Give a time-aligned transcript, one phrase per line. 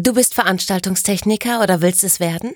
[0.00, 2.54] Du bist Veranstaltungstechniker oder willst es werden?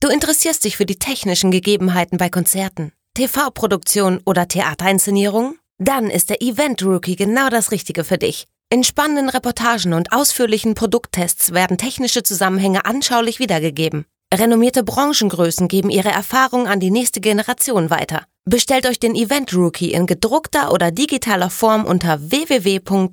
[0.00, 5.60] Du interessierst dich für die technischen Gegebenheiten bei Konzerten, TV-Produktion oder Theaterinszenierungen?
[5.78, 8.48] Dann ist der Event Rookie genau das Richtige für dich.
[8.68, 14.04] In spannenden Reportagen und ausführlichen Produkttests werden technische Zusammenhänge anschaulich wiedergegeben.
[14.34, 18.24] Renommierte Branchengrößen geben ihre Erfahrung an die nächste Generation weiter.
[18.44, 23.12] Bestellt euch den Event Rookie in gedruckter oder digitaler Form unter www.lycro.de.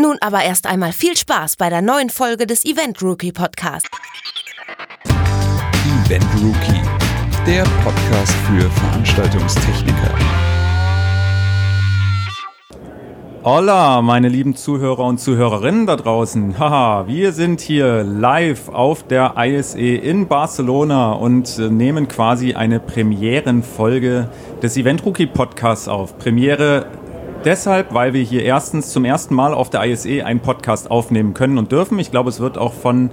[0.00, 3.86] Nun aber erst einmal viel Spaß bei der neuen Folge des Event Rookie Podcast.
[6.06, 6.82] Event Rookie,
[7.46, 10.18] der Podcast für Veranstaltungstechniker.
[13.44, 16.58] Hola, meine lieben Zuhörer und Zuhörerinnen da draußen.
[16.58, 22.80] Haha, wir sind hier live auf der ISE in Barcelona und äh, nehmen quasi eine
[22.80, 24.28] Premierenfolge
[24.60, 26.18] des Event Rookie Podcasts auf.
[26.18, 26.86] Premiere
[27.44, 31.58] deshalb, weil wir hier erstens zum ersten Mal auf der ISE einen Podcast aufnehmen können
[31.58, 31.98] und dürfen.
[31.98, 33.10] Ich glaube, es wird auch von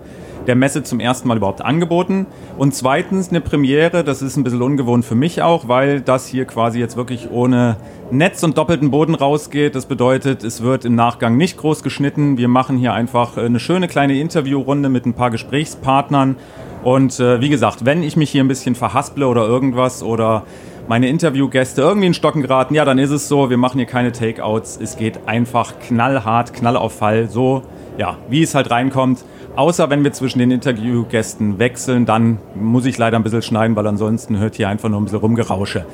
[0.47, 2.25] der Messe zum ersten Mal überhaupt angeboten.
[2.57, 6.45] Und zweitens eine Premiere, das ist ein bisschen ungewohnt für mich auch, weil das hier
[6.45, 7.77] quasi jetzt wirklich ohne
[8.09, 9.75] Netz und doppelten Boden rausgeht.
[9.75, 12.37] Das bedeutet, es wird im Nachgang nicht groß geschnitten.
[12.37, 16.37] Wir machen hier einfach eine schöne kleine Interviewrunde mit ein paar Gesprächspartnern.
[16.83, 20.43] Und äh, wie gesagt, wenn ich mich hier ein bisschen verhasple oder irgendwas oder
[20.87, 24.11] meine Interviewgäste irgendwie in Stocken geraten, ja, dann ist es so, wir machen hier keine
[24.11, 24.79] Takeouts.
[24.81, 27.63] Es geht einfach knallhart, knall auf Fall, so,
[27.97, 29.23] ja, wie es halt reinkommt.
[29.55, 33.85] Außer wenn wir zwischen den Interviewgästen wechseln, dann muss ich leider ein bisschen schneiden, weil
[33.85, 35.85] ansonsten hört hier einfach nur ein bisschen Rumgerausche.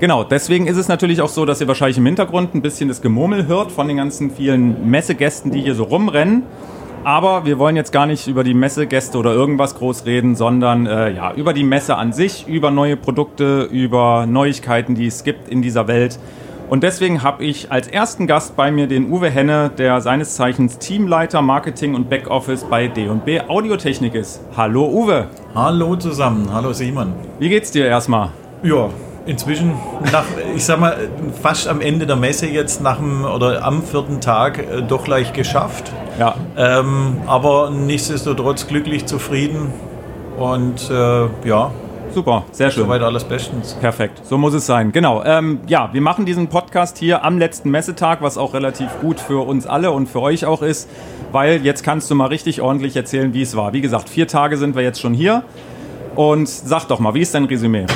[0.00, 3.02] Genau, deswegen ist es natürlich auch so, dass ihr wahrscheinlich im Hintergrund ein bisschen das
[3.02, 6.42] Gemurmel hört von den ganzen vielen Messegästen, die hier so rumrennen.
[7.04, 11.10] Aber wir wollen jetzt gar nicht über die Messegäste oder irgendwas groß reden, sondern äh,
[11.10, 15.62] ja, über die Messe an sich, über neue Produkte, über Neuigkeiten, die es gibt in
[15.62, 16.20] dieser Welt.
[16.70, 20.78] Und deswegen habe ich als ersten Gast bei mir den Uwe Henne, der seines Zeichens
[20.78, 24.40] Teamleiter Marketing und Backoffice bei D&B Audiotechnik ist.
[24.56, 25.26] Hallo Uwe.
[25.56, 27.12] Hallo zusammen, hallo Simon.
[27.40, 28.30] Wie geht's dir erstmal?
[28.62, 28.90] Ja,
[29.26, 29.72] inzwischen
[30.12, 30.24] nach,
[30.54, 30.96] ich sag mal,
[31.40, 35.34] fast am Ende der Messe jetzt nach dem oder am vierten Tag äh, doch leicht
[35.34, 35.92] geschafft.
[36.18, 36.34] Ja.
[36.56, 39.72] Ähm, aber nichtsdestotrotz glücklich, zufrieden
[40.38, 41.70] und äh, ja,
[42.14, 42.84] Super, sehr schön.
[42.84, 43.72] Soweit alles bestens.
[43.80, 44.92] Perfekt, so muss es sein.
[44.92, 45.24] Genau.
[45.24, 49.46] Ähm, ja, wir machen diesen Podcast hier am letzten Messetag, was auch relativ gut für
[49.46, 50.90] uns alle und für euch auch ist,
[51.32, 53.72] weil jetzt kannst du mal richtig ordentlich erzählen, wie es war.
[53.72, 55.42] Wie gesagt, vier Tage sind wir jetzt schon hier.
[56.14, 57.86] Und sag doch mal, wie ist dein Resümee?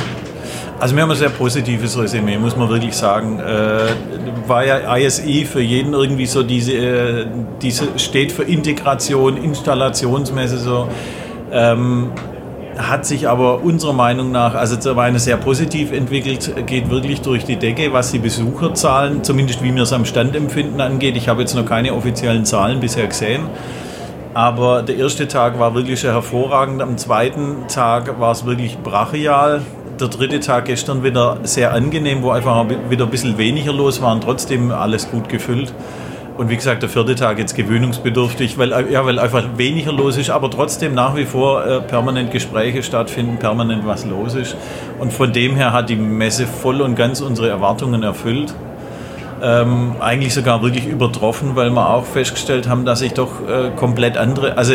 [0.78, 3.41] Also wir haben ein sehr positives Resümee, muss man wirklich sagen.
[3.41, 3.88] Äh,
[4.47, 7.26] war ja ISE für jeden irgendwie so diese, äh,
[7.62, 10.88] diese steht für Integration, Installationsmesse so.
[11.50, 12.10] Ähm,
[12.76, 17.47] hat sich aber unserer Meinung nach, also zur Weine sehr positiv entwickelt, geht wirklich durch
[17.47, 21.16] die Decke, was die Besucherzahlen, zumindest wie wir es am Stand empfinden, angeht.
[21.16, 23.44] Ich habe jetzt noch keine offiziellen Zahlen bisher gesehen.
[24.34, 26.82] Aber der erste Tag war wirklich hervorragend.
[26.82, 29.62] Am zweiten Tag war es wirklich brachial.
[29.98, 34.12] Der dritte Tag gestern wieder sehr angenehm, wo einfach wieder ein bisschen weniger los war
[34.12, 35.72] und trotzdem alles gut gefüllt.
[36.36, 40.28] Und wie gesagt, der vierte Tag jetzt gewöhnungsbedürftig, weil, ja, weil einfach weniger los ist,
[40.28, 44.54] aber trotzdem nach wie vor äh, permanent Gespräche stattfinden, permanent was los ist.
[44.98, 48.54] Und von dem her hat die Messe voll und ganz unsere Erwartungen erfüllt.
[49.42, 54.18] Ähm, eigentlich sogar wirklich übertroffen, weil wir auch festgestellt haben, dass sich doch äh, komplett
[54.18, 54.74] andere, also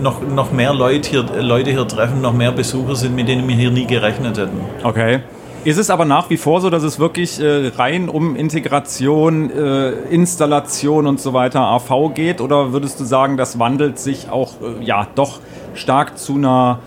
[0.00, 3.54] noch, noch mehr Leute hier, Leute hier treffen, noch mehr Besucher sind, mit denen wir
[3.54, 4.60] hier nie gerechnet hätten.
[4.82, 5.20] Okay.
[5.62, 9.90] Ist es aber nach wie vor so, dass es wirklich äh, rein um Integration, äh,
[10.10, 12.40] Installation und so weiter AV geht?
[12.40, 15.40] Oder würdest du sagen, das wandelt sich auch äh, ja doch
[15.74, 16.78] stark zu einer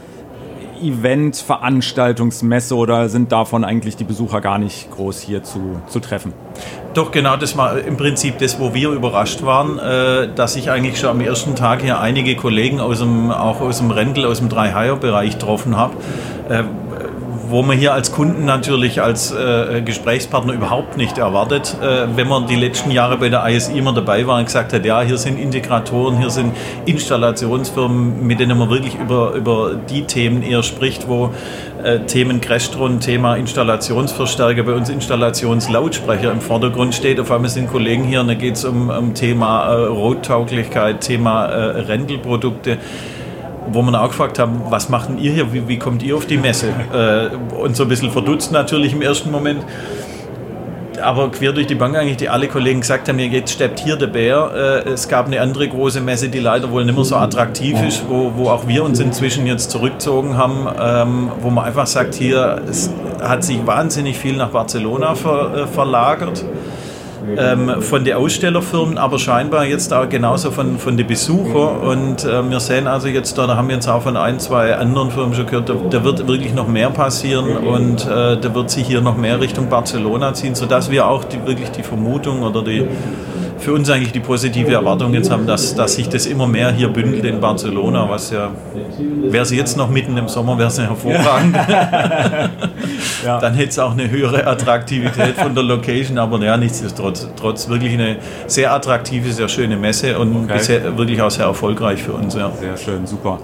[0.81, 6.33] Event-Veranstaltungsmesse oder sind davon eigentlich die Besucher gar nicht groß hier zu, zu treffen?
[6.93, 10.99] Doch, genau, das war im Prinzip das, wo wir überrascht waren, äh, dass ich eigentlich
[10.99, 14.49] schon am ersten Tag hier einige Kollegen aus dem, auch aus dem Rental, aus dem
[14.49, 15.95] 3-Hire-Bereich getroffen habe
[16.49, 16.63] äh,
[17.49, 21.75] wo man hier als Kunden natürlich als äh, Gesprächspartner überhaupt nicht erwartet.
[21.81, 24.85] Äh, wenn man die letzten Jahre bei der ISI immer dabei war und gesagt hat,
[24.85, 26.53] ja, hier sind Integratoren, hier sind
[26.85, 31.31] Installationsfirmen, mit denen man wirklich über, über die Themen eher spricht, wo
[31.83, 37.19] äh, Themen Crashtron, Thema Installationsverstärker, bei uns Installationslautsprecher im Vordergrund steht.
[37.19, 41.45] Auf einmal sind Kollegen hier, und da geht es um, um Thema äh, Rottauglichkeit, Thema
[41.45, 42.77] äh, Rendelprodukte
[43.71, 46.37] wo wir auch gefragt haben, was macht ihr hier, wie, wie kommt ihr auf die
[46.37, 46.69] Messe?
[46.93, 49.63] Äh, und so ein bisschen verdutzt natürlich im ersten Moment.
[51.01, 54.07] Aber quer durch die Bank eigentlich, die alle Kollegen gesagt haben, jetzt steppt hier der
[54.07, 54.83] Bär.
[54.85, 58.05] Äh, es gab eine andere große Messe, die leider wohl nicht mehr so attraktiv ist,
[58.07, 62.61] wo, wo auch wir uns inzwischen jetzt zurückgezogen haben, ähm, wo man einfach sagt, hier
[62.69, 62.89] es
[63.21, 66.45] hat sich wahnsinnig viel nach Barcelona ver, äh, verlagert.
[67.37, 71.77] Ähm, von den Ausstellerfirmen, aber scheinbar jetzt auch genauso von, von den Besuchern.
[71.77, 74.75] Und äh, wir sehen also jetzt, da, da haben wir jetzt auch von ein, zwei
[74.75, 78.69] anderen Firmen schon gehört, da, da wird wirklich noch mehr passieren und äh, da wird
[78.69, 82.63] sich hier noch mehr Richtung Barcelona ziehen, sodass wir auch die, wirklich die Vermutung oder
[82.63, 82.87] die
[83.63, 86.89] für uns eigentlich die positive Erwartung jetzt haben, dass, dass sich das immer mehr hier
[86.89, 88.51] bündelt in Barcelona, was ja,
[89.23, 91.55] wäre es jetzt noch mitten im Sommer, wäre es ja hervorragend.
[93.25, 93.39] ja.
[93.39, 97.93] Dann hätte es auch eine höhere Attraktivität von der Location, aber ja, nichtsdestotrotz trotz wirklich
[97.93, 98.17] eine
[98.47, 100.53] sehr attraktive, sehr schöne Messe und okay.
[100.53, 102.35] bisher wirklich auch sehr erfolgreich für uns.
[102.35, 102.51] Ja.
[102.59, 103.39] Sehr schön, super.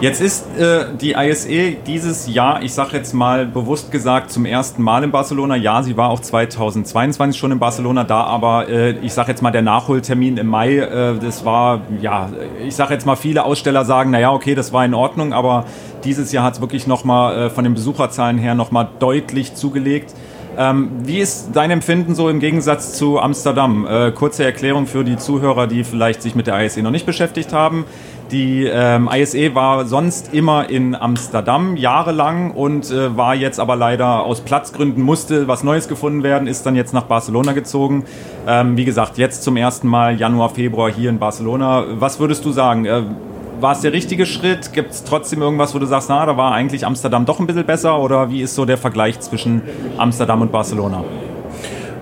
[0.00, 4.80] Jetzt ist äh, die ISE dieses Jahr, ich sage jetzt mal bewusst gesagt, zum ersten
[4.80, 5.56] Mal in Barcelona.
[5.56, 9.50] Ja, sie war auch 2022 schon in Barcelona da, aber äh, ich sage jetzt mal
[9.50, 12.30] der Nachholtermin im Mai, äh, das war, ja,
[12.64, 15.64] ich sage jetzt mal, viele Aussteller sagen, naja, okay, das war in Ordnung, aber
[16.04, 20.14] dieses Jahr hat es wirklich nochmal äh, von den Besucherzahlen her nochmal deutlich zugelegt.
[20.56, 23.86] Ähm, wie ist dein Empfinden so im Gegensatz zu Amsterdam?
[23.86, 27.52] Äh, kurze Erklärung für die Zuhörer, die vielleicht sich mit der ISE noch nicht beschäftigt
[27.52, 27.84] haben.
[28.30, 34.24] Die ähm, ISE war sonst immer in Amsterdam jahrelang und äh, war jetzt aber leider
[34.24, 38.04] aus Platzgründen musste was Neues gefunden werden, ist dann jetzt nach Barcelona gezogen.
[38.46, 41.84] Ähm, wie gesagt, jetzt zum ersten Mal Januar, Februar hier in Barcelona.
[41.98, 42.84] Was würdest du sagen?
[42.84, 43.02] Äh,
[43.60, 44.74] war es der richtige Schritt?
[44.74, 47.64] Gibt es trotzdem irgendwas, wo du sagst, na, da war eigentlich Amsterdam doch ein bisschen
[47.64, 47.98] besser?
[47.98, 49.62] Oder wie ist so der Vergleich zwischen
[49.96, 51.02] Amsterdam und Barcelona?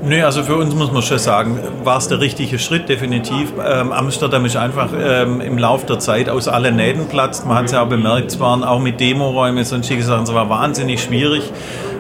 [0.03, 3.53] Nee, also für uns muss man schon sagen, war es der richtige Schritt, definitiv.
[3.65, 7.47] Ähm, Amsterdam ist einfach ähm, im Laufe der Zeit aus allen Nähten platzt.
[7.47, 10.49] Man hat es ja auch bemerkt, es waren auch mit Demoräumen, sonstige Sachen, es war
[10.49, 11.51] wahnsinnig schwierig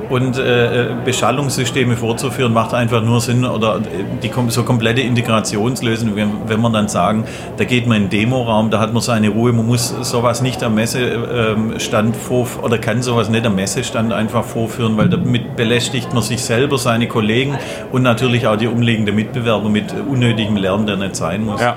[0.08, 3.80] und äh, Beschallungssysteme vorzuführen, macht einfach nur Sinn oder
[4.22, 7.24] die so komplette Integrationslösung, wenn, wenn man dann sagen,
[7.56, 10.62] da geht man in den Demoraum, da hat man seine Ruhe, man muss sowas nicht
[10.62, 16.12] am Messestand ähm, vor oder kann sowas nicht am Messestand einfach vorführen, weil damit belästigt
[16.12, 17.58] man sich selber, seine Kollegen
[17.92, 21.60] und natürlich auch die umliegenden Mitbewerber mit unnötigem Lärm, der nicht sein muss.
[21.60, 21.76] Ja.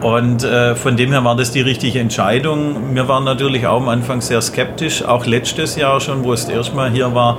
[0.00, 2.94] Und äh, von dem her war das die richtige Entscheidung.
[2.94, 6.90] Wir waren natürlich auch am Anfang sehr skeptisch, auch letztes Jahr schon, wo es erstmal
[6.90, 7.38] hier war,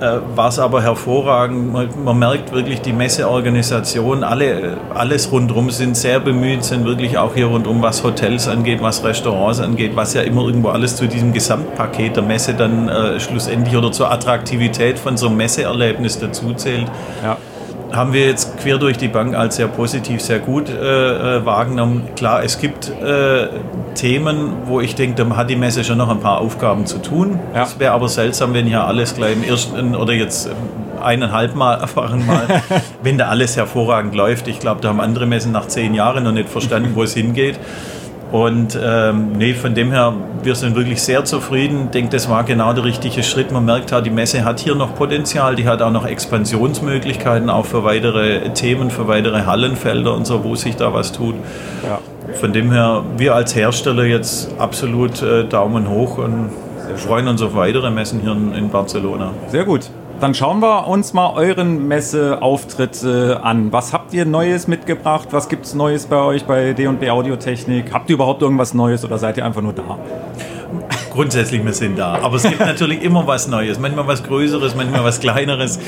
[0.00, 1.72] äh, war es aber hervorragend.
[1.72, 7.34] Man, man, merkt wirklich, die Messeorganisation, alle, alles rundherum sind sehr bemüht, sind wirklich auch
[7.34, 11.32] hier rundum, was Hotels angeht, was Restaurants angeht, was ja immer irgendwo alles zu diesem
[11.32, 16.86] Gesamtpaket der Messe dann äh, schlussendlich oder zur Attraktivität von so einem Messeerlebnis dazuzählt.
[17.24, 17.36] Ja
[17.92, 22.08] haben wir jetzt quer durch die Bank als sehr positiv, sehr gut äh, äh, wahrgenommen.
[22.16, 23.48] Klar, es gibt äh,
[23.94, 27.38] Themen, wo ich denke, da hat die Messe schon noch ein paar Aufgaben zu tun.
[27.54, 27.62] Ja.
[27.62, 30.50] Es wäre aber seltsam, wenn hier alles gleich im ersten oder jetzt
[31.02, 32.62] eineinhalb Mal erfahren mal,
[33.02, 34.48] wenn da alles hervorragend läuft.
[34.48, 37.58] Ich glaube, da haben andere Messen nach zehn Jahren noch nicht verstanden, wo es hingeht.
[38.30, 41.84] Und ähm, nee, von dem her, wir sind wirklich sehr zufrieden.
[41.86, 43.52] Ich denke, das war genau der richtige Schritt.
[43.52, 47.64] Man merkt halt, die Messe hat hier noch Potenzial, die hat auch noch Expansionsmöglichkeiten, auch
[47.64, 51.36] für weitere Themen, für weitere Hallenfelder und so, wo sich da was tut.
[51.82, 52.00] Ja.
[52.34, 56.50] Von dem her, wir als Hersteller jetzt absolut äh, Daumen hoch und
[56.96, 59.30] freuen uns auf weitere Messen hier in, in Barcelona.
[59.48, 59.90] Sehr gut.
[60.20, 63.72] Dann schauen wir uns mal euren Messeauftritt äh, an.
[63.72, 65.28] Was habt ihr Neues mitgebracht?
[65.30, 67.92] Was gibt es Neues bei euch bei D&B Audiotechnik?
[67.92, 69.96] Habt ihr überhaupt irgendwas Neues oder seid ihr einfach nur da?
[71.12, 72.18] Grundsätzlich, wir sind da.
[72.20, 73.78] Aber es gibt natürlich immer was Neues.
[73.78, 75.78] Manchmal was Größeres, manchmal was Kleineres.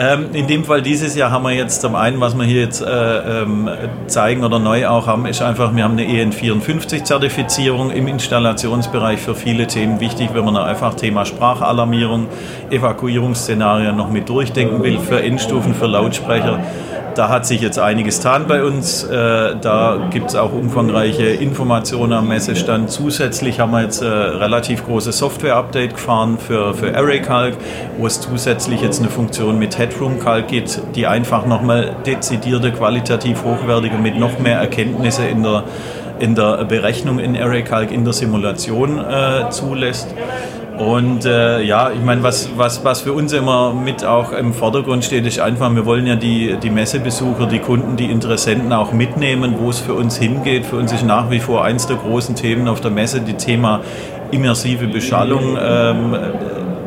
[0.00, 2.80] Ähm, in dem Fall dieses Jahr haben wir jetzt zum einen, was wir hier jetzt
[2.80, 3.68] äh, ähm,
[4.06, 9.66] zeigen oder neu auch haben, ist einfach, wir haben eine EN54-Zertifizierung im Installationsbereich für viele
[9.66, 12.28] Themen wichtig, wenn man einfach Thema Sprachalarmierung,
[12.70, 16.60] Evakuierungsszenarien noch mit durchdenken will, für Endstufen, für Lautsprecher
[17.14, 19.04] da hat sich jetzt einiges getan bei uns.
[19.04, 22.90] Äh, da gibt es auch umfangreiche Informationen am Messestand.
[22.90, 27.56] Zusätzlich haben wir jetzt ein äh, relativ großes Software-Update gefahren für, für ArrayCalc,
[27.98, 33.96] wo es zusätzlich jetzt eine Funktion mit Headroom-Calc gibt, die einfach nochmal dezidierte, qualitativ hochwertige
[33.96, 35.64] mit noch mehr Erkenntnisse in der,
[36.18, 40.14] in der Berechnung in ArrayCalc, in der Simulation äh, zulässt.
[40.80, 45.04] Und äh, ja, ich meine, was, was, was für uns immer mit auch im Vordergrund
[45.04, 49.56] steht, ist einfach, wir wollen ja die, die Messebesucher, die Kunden, die Interessenten auch mitnehmen,
[49.58, 50.64] wo es für uns hingeht.
[50.64, 53.82] Für uns ist nach wie vor eins der großen Themen auf der Messe die Thema
[54.30, 55.58] immersive Beschallung.
[55.60, 56.16] Ähm,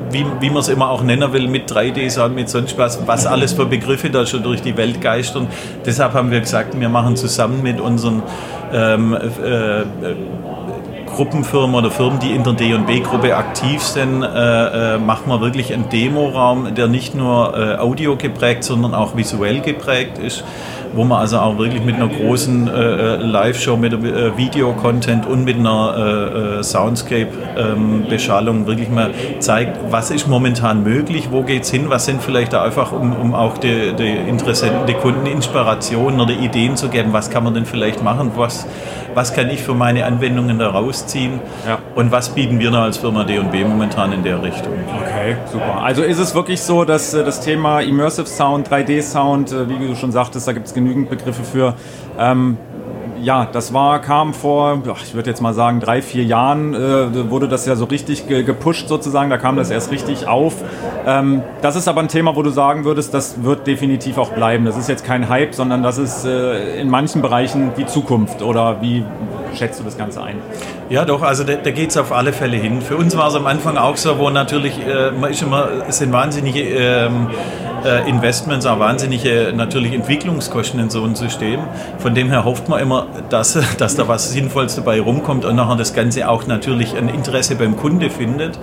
[0.09, 3.53] wie, wie man es immer auch nennen will, mit 3D-Sound, mit sonst was, was alles
[3.53, 5.47] für Begriffe da schon durch die Welt geistern.
[5.85, 8.23] Deshalb haben wir gesagt, wir machen zusammen mit unseren
[8.73, 9.81] ähm, äh,
[11.13, 15.89] Gruppenfirmen oder Firmen, die in der D&B-Gruppe aktiv sind, äh, äh, machen wir wirklich einen
[15.89, 20.43] Demoraum, der nicht nur äh, audio geprägt, sondern auch visuell geprägt ist
[20.93, 25.57] wo man also auch wirklich mit einer großen äh, Live-Show, mit äh, Video-Content und mit
[25.57, 31.85] einer äh, Soundscape-Beschallung ähm, wirklich mal zeigt, was ist momentan möglich, wo geht es hin,
[31.89, 36.33] was sind vielleicht da einfach, um, um auch die, die Interessenten, die Kunden Inspirationen oder
[36.33, 38.67] Ideen zu geben, was kann man denn vielleicht machen, was,
[39.13, 41.79] was kann ich für meine Anwendungen da rausziehen ja.
[41.95, 44.73] und was bieten wir da als Firma D&B momentan in der Richtung.
[45.01, 45.81] Okay, super.
[45.81, 49.95] Also ist es wirklich so, dass äh, das Thema Immersive Sound, 3D-Sound, äh, wie du
[49.95, 51.75] schon sagtest, da gibt es genügend Begriffe für,
[52.19, 52.57] ähm,
[53.23, 57.47] ja, das war, kam vor, ich würde jetzt mal sagen, drei, vier Jahren äh, wurde
[57.47, 60.55] das ja so richtig ge gepusht sozusagen, da kam das erst richtig auf.
[61.05, 64.65] Ähm, das ist aber ein Thema, wo du sagen würdest, das wird definitiv auch bleiben.
[64.65, 68.81] Das ist jetzt kein Hype, sondern das ist äh, in manchen Bereichen die Zukunft oder
[68.81, 69.05] wie
[69.55, 70.37] schätzt du das Ganze ein?
[70.89, 72.81] Ja, doch, also da, da geht es auf alle Fälle hin.
[72.81, 75.99] Für uns war es am Anfang auch so, wo natürlich, äh, man ist immer, es
[75.99, 77.27] sind wahnsinnige ähm,
[77.85, 81.61] äh, Investments, auch wahnsinnige natürlich Entwicklungskosten in so einem System.
[81.99, 85.75] Von dem her hofft man immer, dass, dass da was Sinnvolles dabei rumkommt und nachher
[85.75, 88.59] das Ganze auch natürlich ein Interesse beim Kunde findet.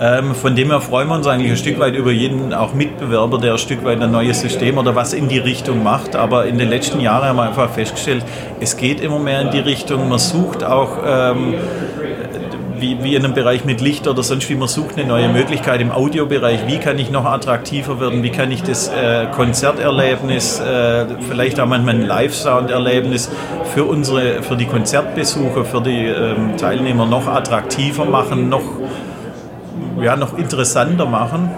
[0.00, 3.38] Ähm, von dem her freuen wir uns eigentlich ein Stück weit über jeden auch Mitbewerber,
[3.38, 6.16] der ein Stück weit ein neues System oder was in die Richtung macht.
[6.16, 8.24] Aber in den letzten Jahren haben wir einfach festgestellt,
[8.58, 10.08] es geht immer mehr in die Richtung.
[10.08, 11.54] Man sucht auch ähm,
[12.82, 15.80] wie, wie in einem Bereich mit Licht oder sonst wie man sucht eine neue Möglichkeit
[15.80, 16.66] im Audiobereich.
[16.66, 18.22] Wie kann ich noch attraktiver werden?
[18.22, 23.30] Wie kann ich das äh, Konzerterlebnis, äh, vielleicht auch manchmal ein Live-Sound-Erlebnis
[23.72, 23.92] für
[24.42, 28.64] für die Konzertbesucher, für die ähm, Teilnehmer noch attraktiver machen, noch,
[30.02, 31.50] ja, noch interessanter machen?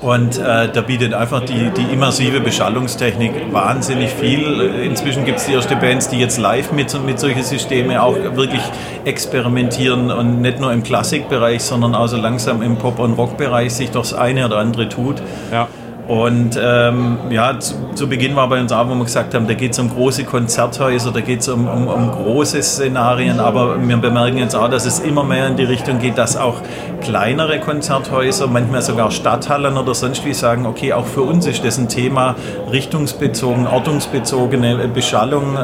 [0.00, 4.60] Und äh, da bietet einfach die, die immersive Beschallungstechnik wahnsinnig viel.
[4.84, 8.62] Inzwischen gibt es die erste Bands, die jetzt live mit, mit solchen Systemen auch wirklich
[9.04, 13.90] experimentieren und nicht nur im Klassikbereich, sondern auch so langsam im Pop- und Rockbereich sich
[13.90, 15.16] doch das eine oder andere tut.
[15.50, 15.68] Ja.
[16.08, 19.52] Und ähm, ja, zu, zu, Beginn war bei uns auch, wo wir gesagt haben, da
[19.52, 23.96] geht es um große Konzerthäuser, da geht es um, um, um, große Szenarien, aber wir
[23.98, 26.62] bemerken jetzt auch, dass es immer mehr in die Richtung geht, dass auch
[27.02, 31.76] kleinere Konzerthäuser, manchmal sogar Stadthallen oder sonst wie sagen, okay, auch für uns ist das
[31.76, 32.36] ein Thema,
[32.72, 35.58] richtungsbezogen, ortungsbezogene Beschallung.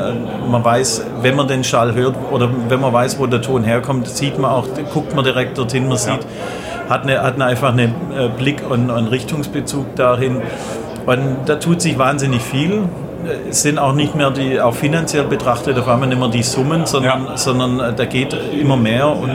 [0.50, 4.08] Man weiß, wenn man den Schall hört oder wenn man weiß, wo der Ton herkommt,
[4.08, 7.72] sieht man auch, guckt man direkt dorthin, man sieht, ja hat, eine, hat eine einfach
[7.72, 10.42] einen äh, Blick und einen Richtungsbezug dahin.
[11.06, 12.84] Und da tut sich wahnsinnig viel.
[13.48, 16.84] Es sind auch nicht mehr die, auch finanziell betrachtet, auf einmal nicht mehr die Summen,
[16.84, 17.36] sondern, ja.
[17.36, 19.30] sondern äh, da geht immer mehr und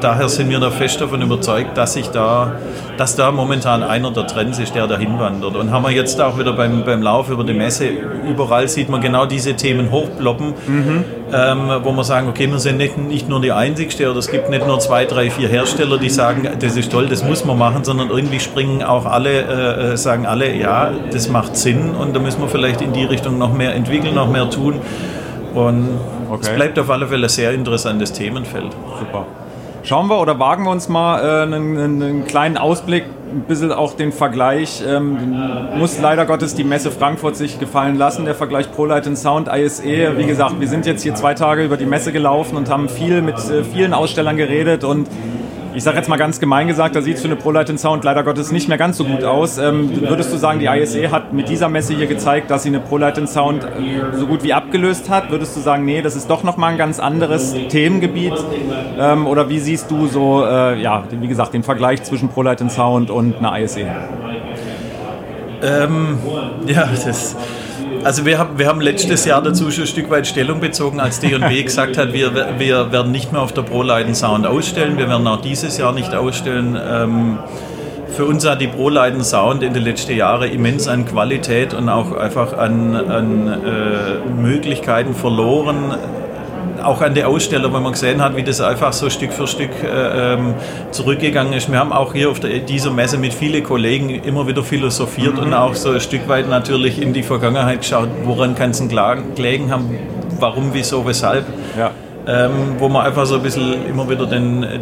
[0.00, 2.52] daher sind wir da fest davon überzeugt, dass sich da,
[2.96, 5.54] dass da momentan einer der Trends ist, der dahin wandert.
[5.54, 7.88] Und haben wir jetzt auch wieder beim, beim Lauf über die Messe,
[8.28, 11.04] überall sieht man genau diese Themen hochploppen, mhm.
[11.32, 14.50] Ähm, wo wir sagen, okay, wir sind nicht, nicht nur die Einzigste oder es gibt
[14.50, 17.84] nicht nur zwei, drei, vier Hersteller, die sagen, das ist toll, das muss man machen,
[17.84, 22.20] sondern irgendwie springen auch alle, äh, äh sagen alle, ja, das macht Sinn und da
[22.20, 24.80] müssen wir vielleicht in die Richtung noch mehr entwickeln, noch mehr tun.
[25.54, 25.88] Und
[26.30, 26.40] okay.
[26.42, 28.72] es bleibt auf alle Fälle ein sehr interessantes Themenfeld.
[28.98, 29.26] Super.
[29.82, 33.94] Schauen wir oder wagen wir uns mal äh, einen, einen, kleinen Ausblick, ein bisschen auch
[33.94, 34.82] den Vergleich.
[34.86, 35.36] Ähm,
[35.76, 40.16] muss leider Gottes die Messe Frankfurt sich gefallen lassen, der Vergleich ProLight Sound, ISE.
[40.16, 43.22] Wie gesagt, wir sind jetzt hier zwei Tage über die Messe gelaufen und haben viel
[43.22, 45.08] mit äh, vielen Ausstellern geredet und
[45.74, 48.22] ich sage jetzt mal ganz gemein gesagt, da sieht es für eine ProLight Sound leider
[48.24, 49.58] Gottes nicht mehr ganz so gut aus.
[49.58, 52.80] Ähm, würdest du sagen, die ISE hat mit dieser Messe hier gezeigt, dass sie eine
[52.80, 55.30] ProLight Sound äh, so gut wie abgelöst hat?
[55.30, 58.34] Würdest du sagen, nee, das ist doch nochmal ein ganz anderes Themengebiet?
[58.98, 63.10] Ähm, oder wie siehst du so, äh, ja, wie gesagt, den Vergleich zwischen ProLight Sound
[63.10, 63.86] und einer ISE?
[65.62, 66.18] Ähm,
[66.66, 67.36] ja, das
[68.04, 71.20] also wir haben, wir haben letztes Jahr dazu schon ein Stück weit Stellung bezogen, als
[71.20, 75.26] D&B gesagt hat, wir, wir werden nicht mehr auf der ProLeiden Sound ausstellen, wir werden
[75.26, 76.78] auch dieses Jahr nicht ausstellen.
[76.80, 77.38] Ähm,
[78.08, 82.12] für uns hat die ProLeiden Sound in den letzten Jahren immens an Qualität und auch
[82.12, 85.94] einfach an, an äh, Möglichkeiten verloren,
[86.80, 89.70] auch an die Aussteller, weil man gesehen hat, wie das einfach so Stück für Stück
[89.82, 90.54] äh, ähm,
[90.90, 91.70] zurückgegangen ist.
[91.70, 95.42] Wir haben auch hier auf der, dieser Messe mit vielen Kollegen immer wieder philosophiert mhm.
[95.42, 98.82] und auch so ein Stück weit natürlich in die Vergangenheit geschaut, woran kann es
[99.34, 99.98] gelegen haben,
[100.38, 101.44] warum, wieso, weshalb.
[101.76, 101.90] Ja.
[102.26, 104.80] Ähm, wo man einfach so ein bisschen immer wieder den, äh,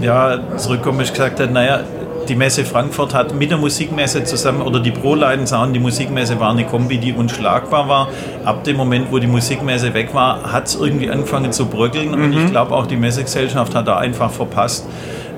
[0.00, 1.80] ja, zurückkommen ist, gesagt hat, naja,
[2.28, 6.50] die Messe Frankfurt hat mit der Musikmesse zusammen, oder die ProLeiden Sound, die Musikmesse war
[6.50, 8.08] eine Kombi, die unschlagbar war.
[8.44, 12.10] Ab dem Moment, wo die Musikmesse weg war, hat es irgendwie angefangen zu bröckeln.
[12.10, 12.24] Mhm.
[12.24, 14.86] Und ich glaube auch, die Messegesellschaft hat da einfach verpasst,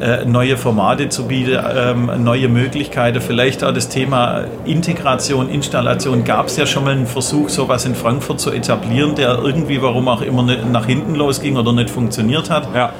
[0.01, 3.21] äh, neue Formate zu bieten, ähm, neue Möglichkeiten.
[3.21, 6.25] Vielleicht auch das Thema Integration, Installation.
[6.25, 10.09] Gab es ja schon mal einen Versuch, sowas in Frankfurt zu etablieren, der irgendwie, warum
[10.09, 12.69] auch immer, nach hinten losging oder nicht funktioniert hat.
[12.75, 12.93] Ja.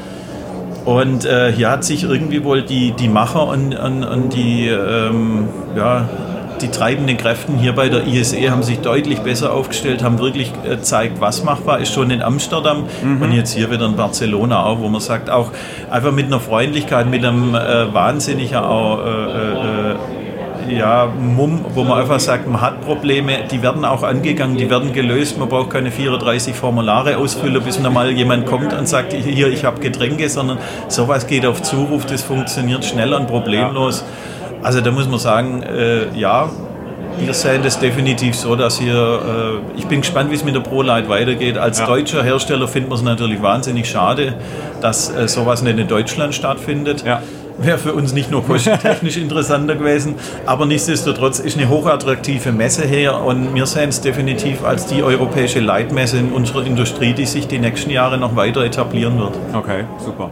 [0.85, 5.49] Und äh, hier hat sich irgendwie wohl die, die Macher und, und, und die, ähm,
[5.77, 6.09] ja,
[6.61, 11.21] die treibenden Kräfte hier bei der ISE haben sich deutlich besser aufgestellt, haben wirklich gezeigt,
[11.21, 13.23] was machbar ist, schon in Amsterdam mhm.
[13.23, 15.51] und jetzt hier wieder in Barcelona auch, wo man sagt, auch
[15.91, 19.74] einfach mit einer Freundlichkeit, mit einem äh, wahnsinnigen auch, äh, äh,
[20.69, 24.93] ja, Mumm, wo man einfach sagt, man hat Probleme, die werden auch angegangen, die werden
[24.93, 25.39] gelöst.
[25.39, 29.65] Man braucht keine 34 Formulare ausfüllen, bis dann mal jemand kommt und sagt, hier, ich
[29.65, 34.05] habe Getränke, sondern sowas geht auf Zuruf, das funktioniert schnell und problemlos.
[34.63, 36.49] Also da muss man sagen, äh, ja,
[37.19, 40.61] wir sehen das definitiv so, dass hier, äh, ich bin gespannt, wie es mit der
[40.61, 41.59] ProLight weitergeht.
[41.59, 41.87] Als ja.
[41.87, 44.35] deutscher Hersteller findet man es natürlich wahnsinnig schade,
[44.81, 47.05] dass äh, sowas nicht in Deutschland stattfindet.
[47.07, 47.23] Ja
[47.59, 50.15] wäre für uns nicht nur kostentechnisch interessanter gewesen,
[50.47, 55.61] aber nichtsdestotrotz ist eine hochattraktive Messe her und wir sehen es definitiv als die europäische
[55.61, 59.33] Leitmesse in unserer Industrie, die sich die nächsten Jahre noch weiter etablieren wird.
[59.53, 60.31] Okay, super.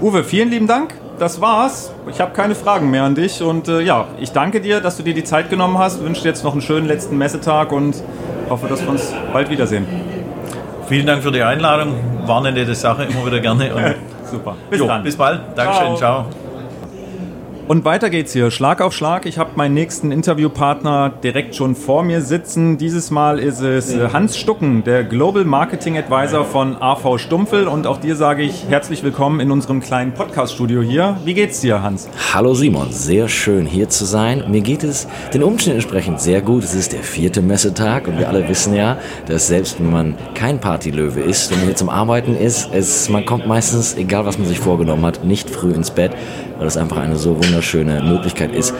[0.00, 0.94] Uwe, vielen lieben Dank.
[1.18, 1.92] Das war's.
[2.10, 5.04] Ich habe keine Fragen mehr an dich und äh, ja, ich danke dir, dass du
[5.04, 6.02] dir die Zeit genommen hast.
[6.02, 8.02] Wünsche dir jetzt noch einen schönen letzten Messetag und
[8.48, 9.86] hoffe, dass wir uns bald wiedersehen.
[10.88, 11.94] Vielen Dank für die Einladung.
[12.26, 13.94] War eine nette Sache, immer wieder gerne.
[14.24, 14.56] Super.
[14.70, 15.02] Bis jo, dann.
[15.02, 15.40] Bis bald.
[15.54, 15.96] Dankeschön.
[15.96, 16.24] Ciao.
[16.24, 16.41] Ciao.
[17.68, 19.24] Und weiter geht's hier, Schlag auf Schlag.
[19.24, 22.76] Ich habe meinen nächsten Interviewpartner direkt schon vor mir sitzen.
[22.76, 27.68] Dieses Mal ist es äh, Hans Stucken, der Global Marketing Advisor von AV Stumpfel.
[27.68, 31.16] Und auch dir sage ich herzlich willkommen in unserem kleinen Podcast-Studio hier.
[31.24, 32.08] Wie geht's dir, Hans?
[32.34, 34.44] Hallo Simon, sehr schön hier zu sein.
[34.48, 36.64] Mir geht es den Umständen entsprechend sehr gut.
[36.64, 40.60] Es ist der vierte Messetag und wir alle wissen ja, dass selbst wenn man kein
[40.60, 44.48] Partylöwe ist, wenn man hier zum Arbeiten ist, es, man kommt meistens, egal was man
[44.48, 46.10] sich vorgenommen hat, nicht früh ins Bett
[46.62, 48.72] weil das einfach eine so wunderschöne Möglichkeit ist,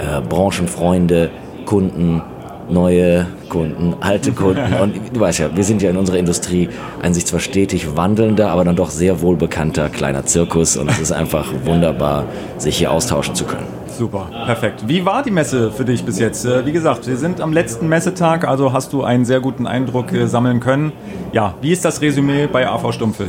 [0.00, 1.30] äh, Branchenfreunde,
[1.66, 2.20] Kunden,
[2.68, 4.74] neue Kunden, alte Kunden.
[4.82, 6.68] Und du weißt ja, wir sind ja in unserer Industrie
[7.00, 10.76] ein sich zwar stetig wandelnder, aber dann doch sehr wohlbekannter kleiner Zirkus.
[10.76, 12.24] Und es ist einfach wunderbar,
[12.56, 13.66] sich hier austauschen zu können.
[13.86, 14.88] Super, perfekt.
[14.88, 16.44] Wie war die Messe für dich bis jetzt?
[16.44, 20.12] Äh, wie gesagt, wir sind am letzten Messetag, also hast du einen sehr guten Eindruck
[20.12, 20.90] äh, sammeln können.
[21.32, 23.28] Ja, wie ist das Resümee bei AV Stumpfel?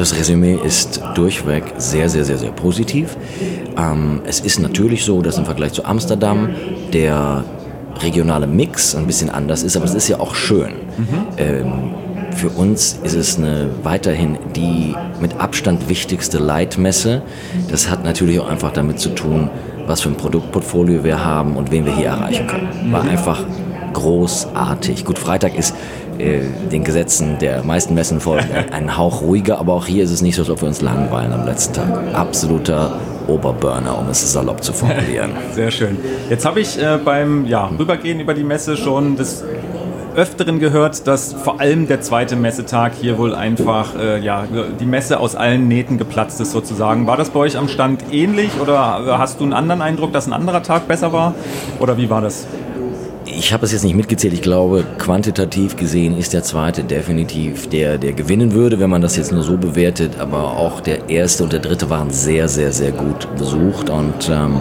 [0.00, 3.18] Das Resümee ist durchweg sehr, sehr, sehr, sehr positiv.
[3.76, 6.48] Ähm, es ist natürlich so, dass im Vergleich zu Amsterdam
[6.90, 7.44] der
[8.00, 10.70] regionale Mix ein bisschen anders ist, aber es ist ja auch schön.
[10.96, 11.06] Mhm.
[11.36, 11.72] Ähm,
[12.34, 17.20] für uns ist es eine weiterhin die mit Abstand wichtigste Leitmesse.
[17.70, 19.50] Das hat natürlich auch einfach damit zu tun,
[19.86, 22.90] was für ein Produktportfolio wir haben und wen wir hier erreichen können.
[22.90, 23.44] War einfach
[23.92, 25.04] großartig.
[25.04, 25.74] Gut, Freitag ist
[26.20, 30.22] äh, den Gesetzen der meisten Messen folgen, ein Hauch ruhiger, aber auch hier ist es
[30.22, 32.14] nicht so, als ob wir uns langweilen am letzten Tag.
[32.14, 35.32] Absoluter Oberburner, um es salopp zu formulieren.
[35.52, 35.98] Sehr schön.
[36.28, 39.44] Jetzt habe ich äh, beim ja, Rübergehen über die Messe schon das
[40.16, 44.44] Öfteren gehört, dass vor allem der zweite Messetag hier wohl einfach äh, ja,
[44.80, 47.06] die Messe aus allen Nähten geplatzt ist sozusagen.
[47.06, 50.32] War das bei euch am Stand ähnlich oder hast du einen anderen Eindruck, dass ein
[50.32, 51.34] anderer Tag besser war?
[51.78, 52.46] Oder wie war das?
[53.32, 54.34] Ich habe es jetzt nicht mitgezählt.
[54.34, 59.16] Ich glaube, quantitativ gesehen ist der zweite definitiv der, der gewinnen würde, wenn man das
[59.16, 60.18] jetzt nur so bewertet.
[60.18, 63.88] Aber auch der erste und der dritte waren sehr, sehr, sehr gut besucht.
[63.88, 64.60] Und ähm,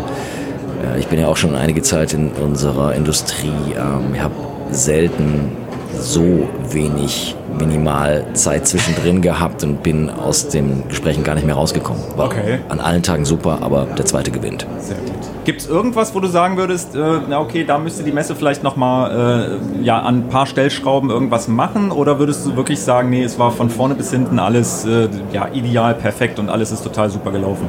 [0.84, 3.50] äh, ich bin ja auch schon einige Zeit in unserer Industrie.
[3.76, 4.36] Ähm, ich habe
[4.72, 5.52] selten
[5.98, 12.04] so wenig minimal Zeit zwischendrin gehabt und bin aus den Gesprächen gar nicht mehr rausgekommen.
[12.16, 12.60] War okay.
[12.70, 14.68] an allen Tagen super, aber der zweite gewinnt.
[14.80, 15.39] Sehr gut.
[15.50, 18.62] Gibt es irgendwas, wo du sagen würdest, äh, na okay, da müsste die Messe vielleicht
[18.62, 21.90] nochmal äh, ja, an ein paar Stellschrauben irgendwas machen?
[21.90, 25.48] Oder würdest du wirklich sagen, nee, es war von vorne bis hinten alles äh, ja,
[25.52, 27.68] ideal, perfekt und alles ist total super gelaufen?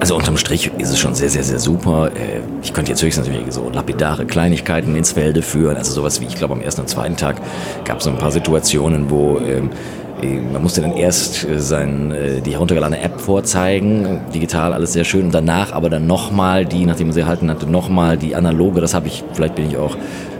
[0.00, 2.08] Also unterm Strich ist es schon sehr, sehr, sehr super.
[2.08, 5.76] Äh, ich könnte jetzt höchstens so lapidare Kleinigkeiten ins Felde führen.
[5.76, 7.36] Also sowas wie, ich glaube, am ersten und zweiten Tag
[7.84, 10.03] gab es so ein paar Situationen, wo ähm, äh,
[10.52, 15.34] man musste dann erst äh, sein, die heruntergeladene App vorzeigen, digital alles sehr schön, und
[15.34, 19.08] danach aber dann nochmal die, nachdem man sie erhalten hatte, nochmal die analoge, das habe
[19.08, 19.96] ich, vielleicht bin ich auch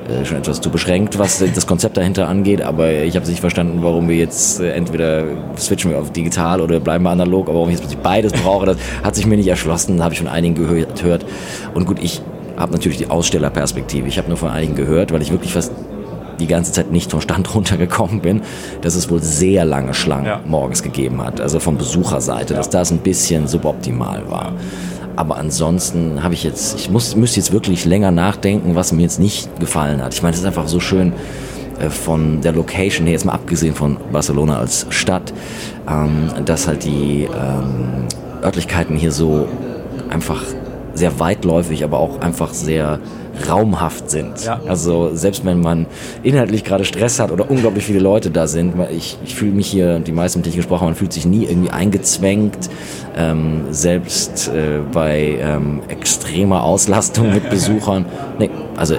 [0.09, 3.79] äh, schon etwas zu beschränkt, was das Konzept dahinter angeht, aber ich habe nicht verstanden,
[3.83, 5.25] warum wir jetzt äh, entweder
[5.57, 8.77] switchen wir auf digital oder bleiben wir analog, aber warum ich jetzt beides brauche, das
[9.03, 11.25] hat sich mir nicht erschlossen, habe ich von einigen gehört.
[11.75, 12.21] Und gut, ich
[12.57, 14.07] habe natürlich die Ausstellerperspektive.
[14.07, 15.73] Ich habe nur von einigen gehört, weil ich wirklich fast
[16.39, 18.43] die ganze Zeit nicht vom Stand runtergekommen bin,
[18.83, 20.41] dass es wohl sehr lange Schlangen ja.
[20.47, 22.59] morgens gegeben hat, also von Besucherseite, ja.
[22.59, 24.53] dass das ein bisschen suboptimal war.
[25.17, 29.21] Aber ansonsten habe ich jetzt, ich muss, müsste jetzt wirklich länger nachdenken, was mir jetzt
[29.21, 30.13] nicht gefallen hat.
[30.13, 31.13] Ich meine, es ist einfach so schön
[31.79, 35.33] äh, von der Location her, jetzt mal abgesehen von Barcelona als Stadt,
[35.89, 38.07] ähm, dass halt die ähm,
[38.43, 39.47] Örtlichkeiten hier so
[40.11, 40.43] einfach
[40.95, 42.99] sehr weitläufig, aber auch einfach sehr
[43.49, 44.45] raumhaft sind.
[44.45, 44.61] Ja.
[44.69, 45.87] Also selbst wenn man
[46.23, 50.01] inhaltlich gerade Stress hat oder unglaublich viele Leute da sind, ich, ich fühle mich hier,
[50.01, 52.71] die meisten, mit denen ich gesprochen habe, man fühlt sich nie irgendwie eingezwängt,
[53.17, 58.07] ähm, selbst äh, bei ähm, extremer Auslastung mit Besuchern.
[58.39, 58.97] Nee, also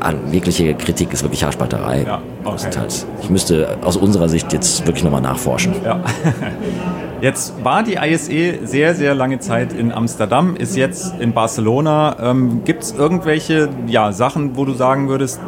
[0.00, 2.04] an wirkliche Kritik ist wirklich Haarspalterei.
[2.06, 2.50] Ja, okay.
[2.50, 3.06] größtenteils.
[3.22, 5.74] Ich müsste aus unserer Sicht jetzt wirklich nochmal nachforschen.
[5.84, 6.00] Ja.
[7.20, 12.16] Jetzt war die ISE sehr, sehr lange Zeit in Amsterdam, ist jetzt in Barcelona.
[12.20, 15.40] Ähm, Gibt es irgendwelche ja, Sachen, wo du sagen würdest,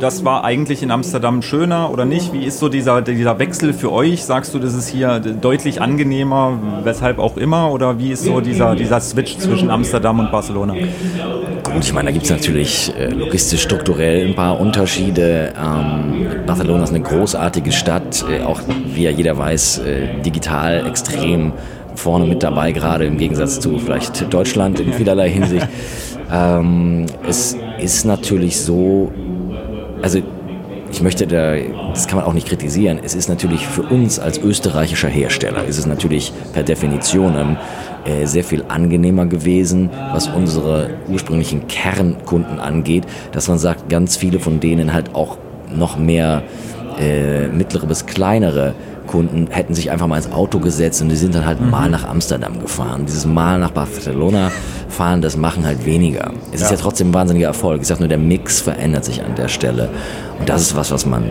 [0.00, 2.32] das war eigentlich in Amsterdam schöner oder nicht?
[2.32, 4.24] Wie ist so dieser, dieser Wechsel für euch?
[4.24, 7.72] Sagst du, das ist hier deutlich angenehmer, weshalb auch immer?
[7.72, 10.74] Oder wie ist so dieser, dieser Switch zwischen Amsterdam und Barcelona?
[11.64, 15.52] Gut, ich meine, da gibt es natürlich äh, logistisch, strukturell ein paar Unterschiede.
[15.56, 18.60] Ähm, Barcelona ist eine großartige Stadt, äh, auch
[18.94, 21.52] wie ja jeder weiß, äh, digital extrem
[21.94, 25.68] vorne mit dabei, gerade im Gegensatz zu vielleicht Deutschland in vielerlei Hinsicht.
[26.30, 29.10] Ähm, es ist natürlich so,
[30.02, 30.22] also
[30.90, 31.54] ich möchte da,
[31.90, 35.78] das kann man auch nicht kritisieren, es ist natürlich für uns als österreichischer Hersteller, ist
[35.78, 37.56] es natürlich per Definition ähm,
[38.04, 44.40] äh, sehr viel angenehmer gewesen, was unsere ursprünglichen Kernkunden angeht, dass man sagt, ganz viele
[44.40, 45.36] von denen halt auch
[45.74, 46.42] noch mehr
[46.98, 48.74] äh, mittlere bis kleinere
[49.08, 52.06] Kunden hätten sich einfach mal ins Auto gesetzt und die sind dann halt mal nach
[52.06, 53.06] Amsterdam gefahren.
[53.06, 54.52] Dieses Mal nach Barcelona
[54.88, 56.32] fahren, das machen halt weniger.
[56.52, 57.82] Es ist ja trotzdem ein wahnsinniger Erfolg.
[57.82, 59.88] Ich sag nur, der Mix verändert sich an der Stelle.
[60.38, 61.24] Und das ist was, was man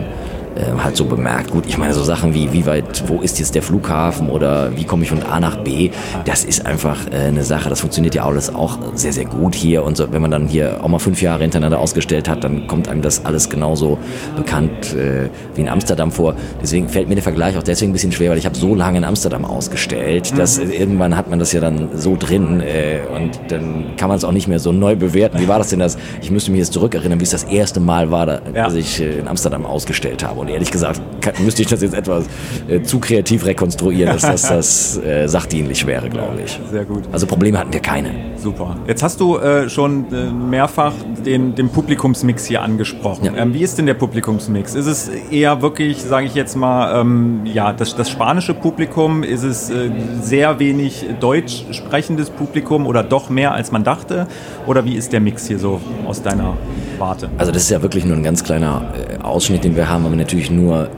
[0.58, 1.50] äh, halt so bemerkt.
[1.50, 4.84] Gut, ich meine, so Sachen wie, wie weit, wo ist jetzt der Flughafen oder wie
[4.84, 5.90] komme ich von A nach B,
[6.24, 9.84] das ist einfach äh, eine Sache, das funktioniert ja alles auch sehr, sehr gut hier.
[9.84, 12.88] Und so, wenn man dann hier auch mal fünf Jahre hintereinander ausgestellt hat, dann kommt
[12.88, 13.98] einem das alles genauso
[14.36, 16.34] bekannt äh, wie in Amsterdam vor.
[16.62, 18.98] Deswegen fällt mir der Vergleich auch deswegen ein bisschen schwer, weil ich habe so lange
[18.98, 23.38] in Amsterdam ausgestellt, dass äh, irgendwann hat man das ja dann so drin äh, und
[23.48, 25.38] dann kann man es auch nicht mehr so neu bewerten.
[25.40, 25.96] Wie war das denn das?
[26.20, 28.64] Ich müsste mich jetzt zurückerinnern, wie es das erste Mal war, da, Ja.
[28.64, 30.40] dass ich äh, in Amsterdam ausgestellt habe.
[30.40, 32.24] Und ehrlich gesagt kann, müsste ich das jetzt etwas
[32.68, 36.58] äh, zu kreativ rekonstruieren, dass das, das äh, sachdienlich wäre, glaube ich.
[36.70, 37.04] Sehr gut.
[37.12, 38.10] Also Probleme hatten wir keine.
[38.48, 38.76] Super.
[38.86, 40.94] Jetzt hast du äh, schon äh, mehrfach
[41.26, 43.26] den, den Publikumsmix hier angesprochen.
[43.26, 43.34] Ja.
[43.36, 44.74] Ähm, wie ist denn der Publikumsmix?
[44.74, 49.22] Ist es eher wirklich, sage ich jetzt mal, ähm, ja, das, das spanische Publikum?
[49.22, 49.90] Ist es äh,
[50.22, 54.26] sehr wenig deutsch sprechendes Publikum oder doch mehr als man dachte?
[54.66, 56.56] Oder wie ist der Mix hier so aus deiner
[56.96, 57.28] Warte?
[57.36, 60.16] Also das ist ja wirklich nur ein ganz kleiner äh, Ausschnitt, den wir haben, aber
[60.16, 60.88] natürlich nur,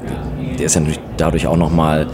[0.57, 2.07] der ist ja natürlich dadurch auch nochmal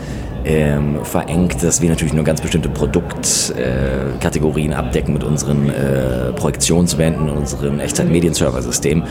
[0.46, 7.28] ähm, verengt, dass wir natürlich nur ganz bestimmte Produktkategorien äh, abdecken mit unseren äh, Projektionswänden
[7.28, 9.02] und unserem Echtzeit-Medien-Server-System.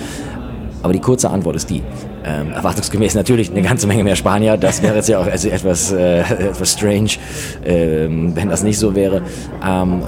[0.81, 1.83] Aber die kurze Antwort ist die.
[2.23, 4.55] Ähm, erwartungsgemäß natürlich eine ganze Menge mehr Spanier.
[4.55, 7.09] Das wäre jetzt ja auch also etwas, äh, etwas strange,
[7.65, 9.21] ähm, wenn das nicht so wäre.
[9.63, 10.03] Ähm,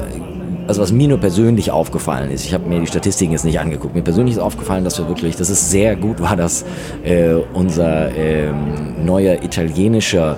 [0.67, 3.95] also was mir nur persönlich aufgefallen ist, ich habe mir die Statistiken jetzt nicht angeguckt,
[3.95, 6.65] mir persönlich ist aufgefallen, dass wir wirklich, dass es sehr gut war, dass
[7.03, 10.37] äh, unser ähm, neuer italienischer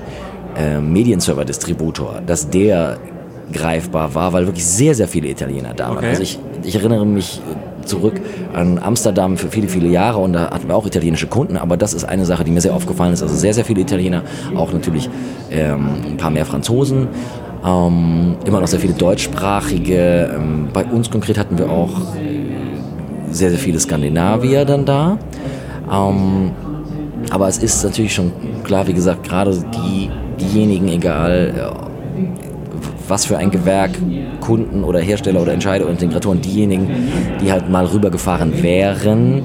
[0.57, 2.97] äh, Medienserver-Distributor, dass der
[3.51, 5.97] greifbar war, weil wirklich sehr, sehr viele Italiener da waren.
[5.97, 6.09] Okay.
[6.09, 8.21] Also ich, ich erinnere mich äh, zurück
[8.53, 11.93] an Amsterdam für viele, viele Jahre und da hatten wir auch italienische Kunden, aber das
[11.93, 13.23] ist eine Sache, die mir sehr aufgefallen ist.
[13.23, 14.23] Also sehr, sehr viele Italiener,
[14.55, 15.09] auch natürlich
[15.49, 17.07] ähm, ein paar mehr Franzosen,
[17.65, 20.31] ähm, immer noch sehr viele deutschsprachige.
[20.35, 25.17] Ähm, bei uns konkret hatten wir auch äh, sehr, sehr viele Skandinavier dann da.
[25.91, 26.51] Ähm,
[27.31, 28.31] aber es ist natürlich schon
[28.63, 30.09] klar, wie gesagt, gerade die,
[30.39, 31.89] diejenigen, egal äh,
[33.07, 33.91] was für ein Gewerk,
[34.39, 36.89] Kunden oder Hersteller oder Entscheider oder Integratoren, diejenigen,
[37.41, 39.43] die halt mal rübergefahren wären,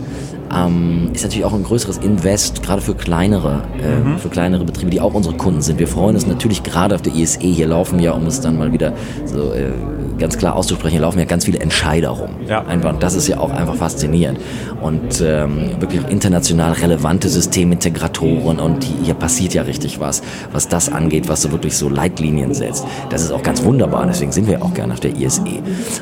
[0.55, 5.01] ähm, ist natürlich auch ein größeres Invest, gerade für kleinere, äh, für kleinere Betriebe, die
[5.01, 5.79] auch unsere Kunden sind.
[5.79, 7.41] Wir freuen uns natürlich gerade auf der ISE.
[7.41, 8.93] Hier laufen ja, um es dann mal wieder
[9.25, 9.73] so äh,
[10.19, 12.31] ganz klar auszusprechen, hier laufen ja ganz viele Entscheider rum.
[12.49, 12.65] Ja.
[12.65, 14.39] Einfach, und das ist ja auch einfach faszinierend.
[14.81, 20.23] Und ähm, wirklich international relevante Systemintegratoren und hier, hier passiert ja richtig was,
[20.53, 22.87] was das angeht, was so wirklich so Leitlinien setzt.
[23.11, 25.43] Das ist auch ganz wunderbar, deswegen sind wir auch gerne auf der ISE.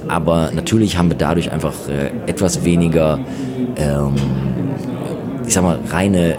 [0.08, 3.18] Aber natürlich haben wir dadurch einfach äh, etwas weniger,
[3.76, 4.14] ähm,
[5.46, 6.36] ich sag mal, reine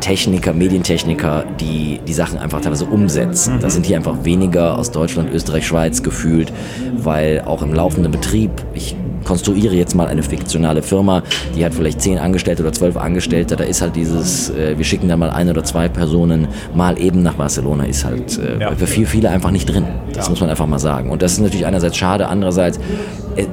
[0.00, 3.58] Techniker, Medientechniker, die die Sachen einfach teilweise umsetzen.
[3.60, 6.52] Da sind hier einfach weniger aus Deutschland, Österreich, Schweiz gefühlt,
[6.96, 11.22] weil auch im laufenden Betrieb, ich konstruiere jetzt mal eine fiktionale Firma,
[11.54, 15.08] die hat vielleicht zehn Angestellte oder zwölf Angestellte, da ist halt dieses, äh, wir schicken
[15.08, 18.70] da mal ein oder zwei Personen mal eben nach Barcelona, ist halt äh, Ja.
[18.74, 19.84] für viel, viele einfach nicht drin.
[20.14, 21.10] Das muss man einfach mal sagen.
[21.10, 22.78] Und das ist natürlich einerseits schade, andererseits
[23.36, 23.44] äh,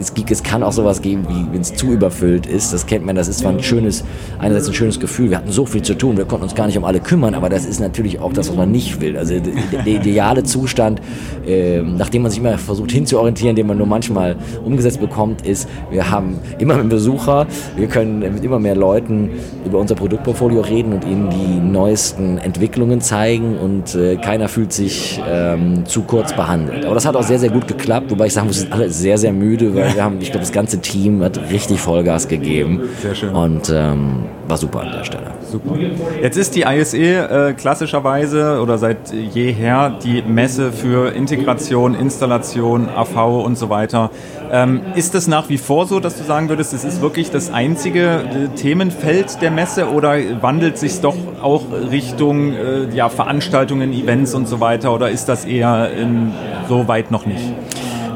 [0.00, 2.72] es, es kann auch sowas geben, wie wenn es zu überfüllt ist.
[2.72, 4.04] Das kennt man, das ist zwar ein schönes,
[4.38, 5.30] einerseits ein schönes Gefühl.
[5.30, 7.48] Wir hatten so viel zu tun, wir konnten uns gar nicht um alle kümmern, aber
[7.48, 9.16] das ist natürlich auch das, was man nicht will.
[9.16, 11.00] Also der, der ideale Zustand,
[11.46, 16.10] äh, nachdem man sich immer versucht hinzuorientieren, den man nur manchmal umgesetzt bekommt, ist, wir
[16.10, 19.30] haben immer mehr Besucher, wir können mit immer mehr Leuten
[19.64, 25.20] über unser Produktportfolio reden und ihnen die neuesten Entwicklungen zeigen und äh, keiner fühlt sich
[25.28, 26.84] ähm, zu kurz behandelt.
[26.84, 29.18] Aber das hat auch sehr, sehr gut geklappt, wobei ich sagen muss, sind alle sehr,
[29.18, 32.82] sehr müde, weil wir haben, ich glaube, das ganze Team hat richtig Vollgas gegeben.
[33.00, 33.30] Sehr schön.
[33.30, 35.30] Und ähm, war super an der Stelle.
[35.50, 35.76] Super.
[36.22, 43.44] Jetzt ist die ISE äh, klassischerweise oder seit jeher die Messe für Integration, Installation, AV
[43.44, 44.10] und so weiter.
[44.52, 47.52] Ähm, ist es nach wie vor so, dass du sagen würdest, es ist wirklich das
[47.52, 54.34] einzige äh, Themenfeld der Messe oder wandelt sich doch auch Richtung äh, ja, Veranstaltungen, Events
[54.34, 56.32] und so weiter oder ist das eher in,
[56.68, 57.44] so weit noch nicht?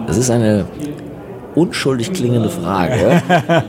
[0.07, 0.67] Das ist eine
[1.55, 3.23] unschuldig klingende Frage,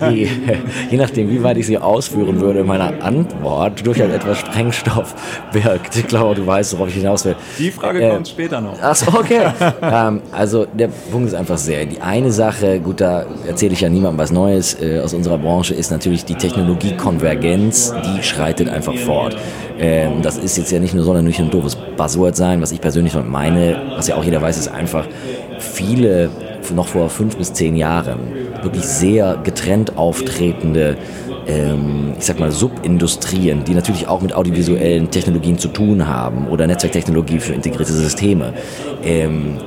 [0.10, 0.30] die,
[0.92, 5.16] je nachdem, wie weit ich sie ausführen würde, in meiner Antwort durchaus etwas Sprengstoff
[5.52, 5.96] birgt.
[5.96, 7.36] Ich glaube, du weißt, worauf ich hinaus will.
[7.58, 8.82] Die Frage äh, kommt später noch.
[8.82, 9.42] Achso, okay.
[9.82, 11.86] ähm, also der Punkt ist einfach sehr.
[11.86, 15.74] Die eine Sache, gut, da erzähle ich ja niemandem was Neues äh, aus unserer Branche,
[15.74, 19.36] ist natürlich die Technologiekonvergenz, die schreitet einfach fort.
[19.78, 22.82] Ähm, das ist jetzt ja nicht nur, sondern nicht ein doofes Buzzword sein, was ich
[22.82, 25.06] persönlich meine, was ja auch jeder weiß, ist einfach
[25.60, 26.30] viele
[26.72, 28.20] noch vor fünf bis zehn Jahren
[28.62, 30.98] wirklich sehr getrennt auftretende
[31.48, 36.68] ähm, ich sag mal, Subindustrien, die natürlich auch mit audiovisuellen Technologien zu tun haben oder
[36.68, 38.54] Netzwerktechnologie für integrierte Systeme,
[39.04, 39.58] ähm,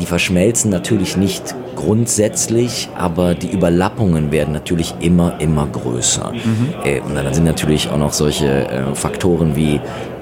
[0.00, 6.32] die verschmelzen natürlich nicht grundsätzlich, aber die Überlappungen werden natürlich immer, immer größer.
[6.32, 6.68] Mhm.
[6.84, 9.76] Äh, und dann sind natürlich auch noch solche äh, Faktoren wie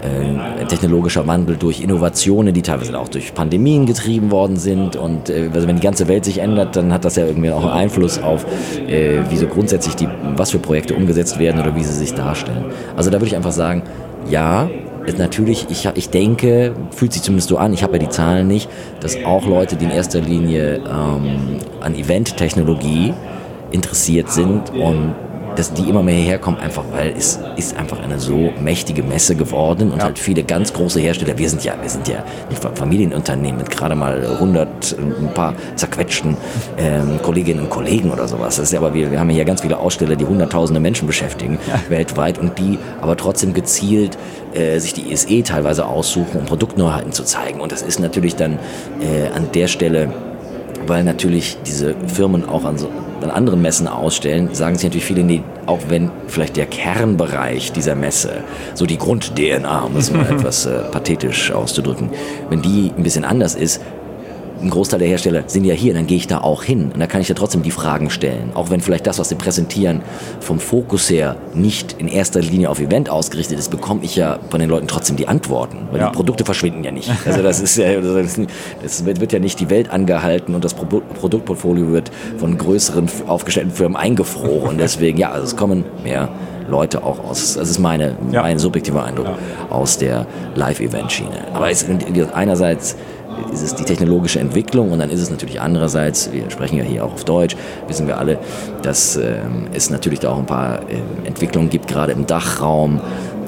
[0.04, 4.96] äh, technologischer Wandel durch Innovationen, die teilweise auch durch Pandemien getrieben worden sind.
[4.96, 7.62] Und äh, also wenn die ganze Welt sich ändert, dann hat das ja irgendwie auch
[7.62, 8.44] einen Einfluss auf,
[8.86, 12.66] äh, wie so grundsätzlich die, was für Projekte umgesetzt werden oder wie sie sich darstellen.
[12.96, 13.82] Also da würde ich einfach sagen,
[14.28, 14.68] ja,
[15.12, 18.68] natürlich, ich, ich denke, fühlt sich zumindest so an, ich habe ja die Zahlen nicht,
[19.00, 23.12] dass auch Leute, die in erster Linie ähm, an Event-Technologie
[23.70, 25.14] interessiert sind und
[25.56, 29.90] dass die immer mehr herkommen, einfach weil es ist einfach eine so mächtige Messe geworden
[29.92, 30.04] und ja.
[30.04, 33.94] halt viele ganz große Hersteller, wir sind ja, wir sind ja ein Familienunternehmen mit gerade
[33.94, 36.36] mal 100, ein paar zerquetschten
[36.78, 38.56] ähm, Kolleginnen und Kollegen oder sowas.
[38.56, 41.58] Das ist ja aber, wir, wir haben hier ganz viele Aussteller, die hunderttausende Menschen beschäftigen
[41.66, 41.80] ja.
[41.88, 44.18] weltweit und die aber trotzdem gezielt
[44.54, 47.60] äh, sich die ESE teilweise aussuchen, um Produktneuheiten zu zeigen.
[47.60, 48.58] Und das ist natürlich dann
[49.00, 50.12] äh, an der Stelle,
[50.86, 52.88] weil natürlich diese Firmen auch an, so,
[53.24, 57.94] an anderen Messen ausstellen, sagen sich natürlich viele, nee, auch wenn vielleicht der Kernbereich dieser
[57.94, 62.10] Messe, so die Grund-DNA, um es mal etwas äh, pathetisch auszudrücken,
[62.50, 63.80] wenn die ein bisschen anders ist,
[64.60, 66.90] ein Großteil der Hersteller sind ja hier, dann gehe ich da auch hin.
[66.92, 68.52] Und da kann ich ja trotzdem die Fragen stellen.
[68.54, 70.02] Auch wenn vielleicht das, was sie präsentieren,
[70.40, 74.60] vom Fokus her nicht in erster Linie auf Event ausgerichtet ist, bekomme ich ja von
[74.60, 75.88] den Leuten trotzdem die Antworten.
[75.90, 76.10] Weil ja.
[76.10, 77.10] die Produkte verschwinden ja nicht.
[77.26, 78.00] Also das ist ja,
[78.82, 83.96] das wird ja nicht die Welt angehalten und das Produktportfolio wird von größeren aufgestellten Firmen
[83.96, 84.70] eingefroren.
[84.70, 86.28] Und deswegen, ja, also es kommen mehr
[86.68, 88.42] Leute auch aus, das ist meine, ja.
[88.42, 89.36] mein subjektiver Eindruck, ja.
[89.70, 91.48] aus der Live-Event-Schiene.
[91.52, 91.84] Aber es,
[92.32, 92.96] einerseits
[93.52, 97.04] ist es die technologische Entwicklung und dann ist es natürlich andererseits, wir sprechen ja hier
[97.04, 97.56] auch auf Deutsch,
[97.88, 98.38] wissen wir alle,
[98.82, 103.00] dass ähm, es natürlich da auch ein paar äh, Entwicklungen gibt, gerade im Dachraum,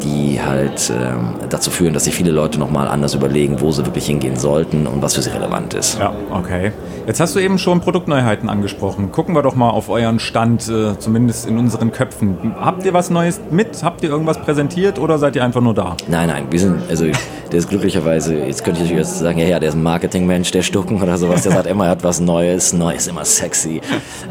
[0.03, 4.07] die halt ähm, dazu führen, dass sich viele Leute nochmal anders überlegen, wo sie wirklich
[4.07, 5.99] hingehen sollten und was für sie relevant ist.
[5.99, 6.73] Ja, okay.
[7.07, 9.13] Jetzt hast du eben schon Produktneuheiten angesprochen.
[9.13, 12.55] Gucken wir doch mal auf euren Stand, äh, zumindest in unseren Köpfen.
[12.61, 13.83] Habt ihr was Neues mit?
[13.83, 15.97] Habt ihr irgendwas präsentiert oder seid ihr einfach nur da?
[16.09, 17.07] Nein, nein, wir sind, also
[17.53, 20.63] der ist glücklicherweise, jetzt könnte ich jetzt sagen, ja, ja, der ist ein Marketingmensch, der
[20.63, 23.81] Stucken oder sowas, der sagt immer, er hat was Neues, Neues immer sexy.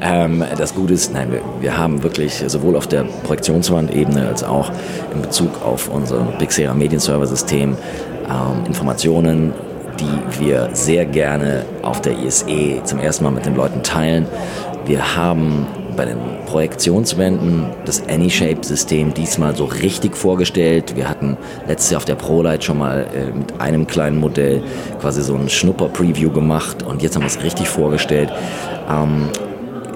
[0.01, 4.71] Ähm, das Gute ist, nein, wir, wir haben wirklich sowohl auf der Projektionswandebene als auch
[5.13, 7.77] in Bezug auf unser Bixera Medienserver-System
[8.29, 9.53] ähm, Informationen,
[9.99, 14.27] die wir sehr gerne auf der ISE zum ersten Mal mit den Leuten teilen.
[14.85, 20.95] Wir haben bei den Projektionswänden das AnyShape-System diesmal so richtig vorgestellt.
[20.95, 24.61] Wir hatten letztes Jahr auf der ProLight schon mal äh, mit einem kleinen Modell
[24.99, 28.31] quasi so ein Schnupper-Preview gemacht und jetzt haben wir es richtig vorgestellt.
[28.89, 29.29] Ähm,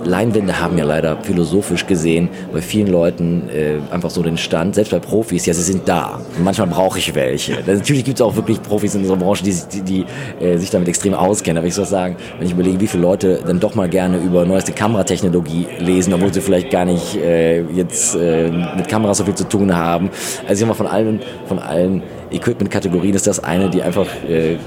[0.04, 4.92] Leinwände haben ja leider philosophisch gesehen bei vielen Leuten äh, einfach so den Stand, selbst
[4.92, 6.22] bei Profis, ja, sie sind da.
[6.38, 7.58] Und manchmal brauche ich welche.
[7.66, 10.06] Natürlich gibt es auch wirklich Profis in unserer Branche, die, die, die
[10.44, 11.58] äh, sich damit extrem auskennen.
[11.58, 14.46] Aber ich soll sagen, wenn ich überlege, wie viele Leute dann doch mal gerne über
[14.46, 19.36] neueste Kameratechnologie lesen, obwohl sie vielleicht gar nicht äh, jetzt äh, mit Kameras so viel
[19.36, 20.10] zu tun haben.
[20.48, 24.58] Also ich habe von allen, von allen Equipment-Kategorien ist das eine, die einfach äh,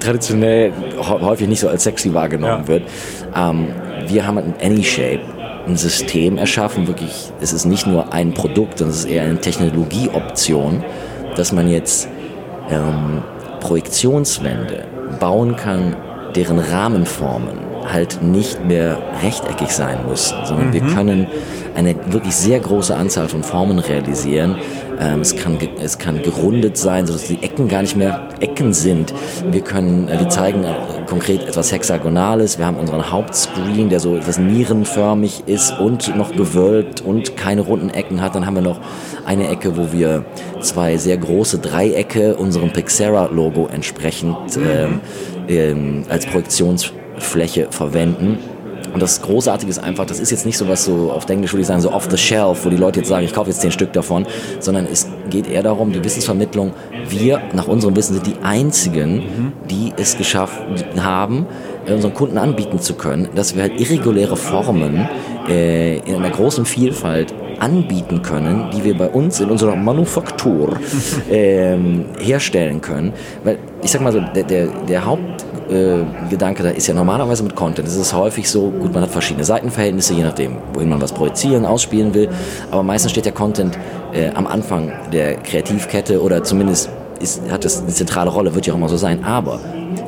[0.00, 2.68] traditionell häufig nicht so als sexy wahrgenommen ja.
[2.68, 2.82] wird.
[3.34, 3.68] Ähm,
[4.08, 5.20] wir haben ein AnyShape
[5.66, 9.40] ein System erschaffen, wirklich, es ist nicht nur ein Produkt, sondern es ist eher eine
[9.40, 10.82] Technologieoption,
[11.36, 12.08] dass man jetzt
[12.70, 13.22] ähm,
[13.60, 14.84] Projektionswände
[15.20, 15.96] bauen kann,
[16.34, 20.72] deren Rahmenformen halt nicht mehr rechteckig sein müssen, sondern mhm.
[20.72, 21.26] wir können
[21.74, 24.56] eine wirklich sehr große Anzahl von Formen realisieren.
[25.00, 29.12] Ähm, es, kann, es kann gerundet sein, sodass die Ecken gar nicht mehr Ecken sind.
[29.50, 30.74] Wir können, äh, wir zeigen äh,
[31.08, 32.58] konkret etwas Hexagonales.
[32.58, 37.90] Wir haben unseren Hauptscreen, der so etwas nierenförmig ist und noch gewölbt und keine runden
[37.90, 38.34] Ecken hat.
[38.34, 38.80] Dann haben wir noch
[39.24, 40.24] eine Ecke, wo wir
[40.60, 44.62] zwei sehr große Dreiecke unserem Pixera-Logo entsprechend mhm.
[44.68, 45.00] ähm,
[45.48, 46.26] ähm, als
[47.22, 48.38] Projektionsfläche verwenden.
[48.92, 51.62] Und das Großartige ist einfach, das ist jetzt nicht so was so, auf Englisch würde
[51.62, 53.72] ich sagen, so off the shelf, wo die Leute jetzt sagen, ich kaufe jetzt zehn
[53.72, 54.26] Stück davon,
[54.58, 56.72] sondern es geht eher darum, die Wissensvermittlung,
[57.08, 60.60] wir nach unserem Wissen sind die Einzigen, die es geschafft
[60.98, 61.46] haben,
[61.86, 65.08] unseren Kunden anbieten zu können, dass wir halt irreguläre Formen
[65.48, 67.32] äh, in einer großen Vielfalt
[67.62, 70.76] anbieten können, die wir bei uns in unserer Manufaktur
[71.30, 73.12] ähm, herstellen können.
[73.44, 77.44] Weil ich sag mal so, der, der, der Haupt äh, Gedanke da ist ja normalerweise
[77.44, 77.86] mit Content.
[77.86, 81.64] Es ist häufig so, gut, man hat verschiedene Seitenverhältnisse, je nachdem, wohin man was projizieren,
[81.64, 82.28] ausspielen will.
[82.72, 83.78] Aber meistens steht der Content
[84.12, 86.90] äh, am Anfang der Kreativkette oder zumindest
[87.22, 89.24] ist, hat das eine zentrale Rolle, wird ja auch immer so sein.
[89.24, 89.60] Aber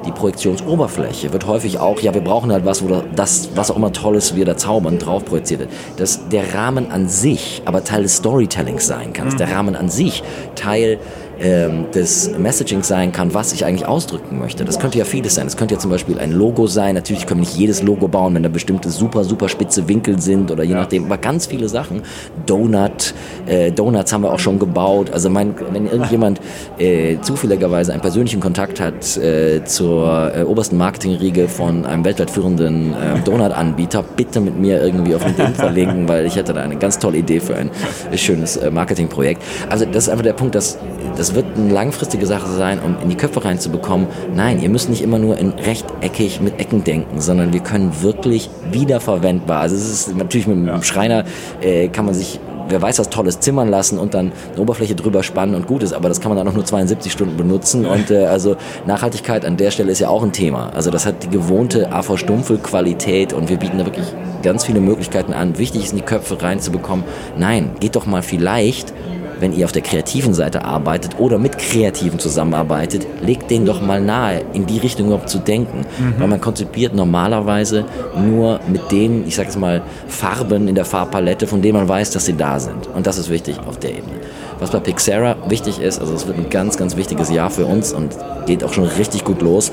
[0.07, 3.93] die Projektionsoberfläche wird häufig auch, ja, wir brauchen halt was, wo das, was auch immer
[3.93, 5.71] Tolles wir da zaubern, drauf projiziert wird.
[5.97, 9.89] Dass der Rahmen an sich aber Teil des Storytellings sein kann, dass der Rahmen an
[9.89, 10.23] sich
[10.55, 10.99] Teil
[11.41, 14.65] ähm, des Messaging sein kann, was ich eigentlich ausdrücken möchte.
[14.65, 15.47] Das könnte ja vieles sein.
[15.47, 16.95] Das könnte ja zum Beispiel ein Logo sein.
[16.95, 20.51] Natürlich können wir nicht jedes Logo bauen, wenn da bestimmte super, super spitze Winkel sind
[20.51, 21.07] oder je nachdem.
[21.07, 22.03] Aber ganz viele Sachen.
[22.47, 23.15] Donut,
[23.47, 25.11] äh, Donuts haben wir auch schon gebaut.
[25.11, 26.41] Also mein, wenn irgendjemand
[26.79, 32.93] äh, zufälligerweise einen persönlichen Kontakt hat äh, zur äh, obersten Marketingriege von einem weltweit führenden
[32.93, 36.77] äh, Donut-Anbieter, bitte mit mir irgendwie auf den Link verlinken, weil ich hätte da eine
[36.77, 37.71] ganz tolle Idee für ein
[38.17, 39.43] schönes äh, Marketingprojekt.
[39.69, 40.79] Also das ist einfach der Punkt, dass,
[41.17, 44.09] dass das wird eine langfristige Sache sein, um in die Köpfe reinzubekommen.
[44.35, 48.51] Nein, ihr müsst nicht immer nur in rechteckig mit Ecken denken, sondern wir können wirklich
[48.71, 49.63] wiederverwendbar.
[49.63, 51.25] Also es ist natürlich mit dem Schreiner
[51.63, 55.23] äh, kann man sich wer weiß was Tolles zimmern lassen und dann eine Oberfläche drüber
[55.23, 58.11] spannen und gut ist, aber das kann man dann auch nur 72 Stunden benutzen und
[58.11, 58.57] äh, also
[58.87, 60.71] Nachhaltigkeit an der Stelle ist ja auch ein Thema.
[60.75, 64.07] Also das hat die gewohnte AV-Stumpfel-Qualität und wir bieten da wirklich
[64.43, 65.59] ganz viele Möglichkeiten an.
[65.59, 67.05] Wichtig ist in die Köpfe reinzubekommen,
[67.39, 68.95] nein, geht doch mal vielleicht
[69.41, 74.01] wenn ihr auf der kreativen Seite arbeitet oder mit Kreativen zusammenarbeitet, legt denen doch mal
[74.01, 75.81] nahe, in die Richtung überhaupt zu denken.
[75.99, 76.15] Mhm.
[76.19, 77.85] Weil man konzipiert normalerweise
[78.17, 82.11] nur mit den, ich sag es mal, Farben in der Farbpalette, von denen man weiß,
[82.11, 82.89] dass sie da sind.
[82.95, 84.15] Und das ist wichtig auf der Ebene.
[84.59, 87.93] Was bei Pixera wichtig ist, also es wird ein ganz, ganz wichtiges Jahr für uns
[87.93, 88.17] und
[88.47, 89.73] geht auch schon richtig gut los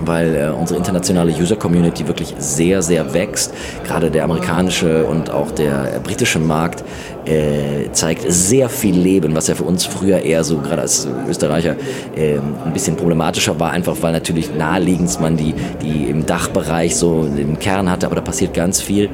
[0.00, 3.52] weil äh, unsere internationale User-Community wirklich sehr, sehr wächst.
[3.84, 6.84] Gerade der amerikanische und auch der britische Markt
[7.24, 11.76] äh, zeigt sehr viel Leben, was ja für uns früher eher so, gerade als Österreicher,
[12.16, 17.24] äh, ein bisschen problematischer war, einfach weil natürlich naheliegend man die, die im Dachbereich so
[17.24, 19.10] den Kern hatte, aber da passiert ganz viel.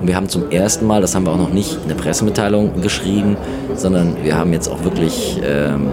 [0.00, 2.82] Und wir haben zum ersten Mal, das haben wir auch noch nicht in der Pressemitteilung
[2.82, 3.36] geschrieben,
[3.74, 5.90] sondern wir haben jetzt auch wirklich ähm,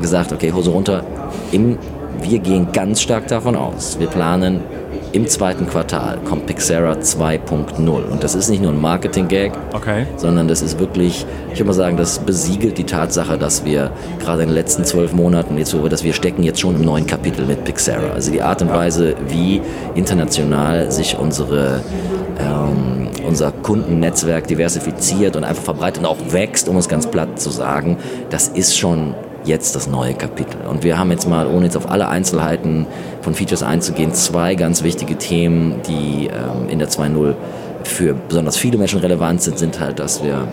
[0.00, 1.04] gesagt, okay, Hose runter,
[1.52, 1.78] im
[2.24, 3.98] wir gehen ganz stark davon aus.
[4.00, 4.60] Wir planen
[5.12, 7.86] im zweiten Quartal kommt Pixera 2.0.
[7.86, 10.06] Und das ist nicht nur ein Marketing-Gag, okay.
[10.16, 14.42] sondern das ist wirklich, ich würde mal sagen, das besiegelt die Tatsache, dass wir gerade
[14.42, 17.64] in den letzten zwölf Monaten, jetzt, dass wir stecken jetzt schon im neuen Kapitel mit
[17.64, 18.12] Pixera.
[18.12, 19.60] Also die Art und Weise, wie
[19.94, 21.80] international sich unsere
[22.40, 27.50] ähm, unser Kundennetzwerk diversifiziert und einfach verbreitet und auch wächst, um es ganz platt zu
[27.50, 27.98] sagen,
[28.30, 30.58] das ist schon jetzt das neue Kapitel.
[30.68, 32.86] Und wir haben jetzt mal, ohne jetzt auf alle Einzelheiten
[33.22, 37.34] von Features einzugehen, zwei ganz wichtige Themen, die ähm, in der 2.0
[37.84, 40.48] für besonders viele Menschen relevant sind, sind halt, dass wir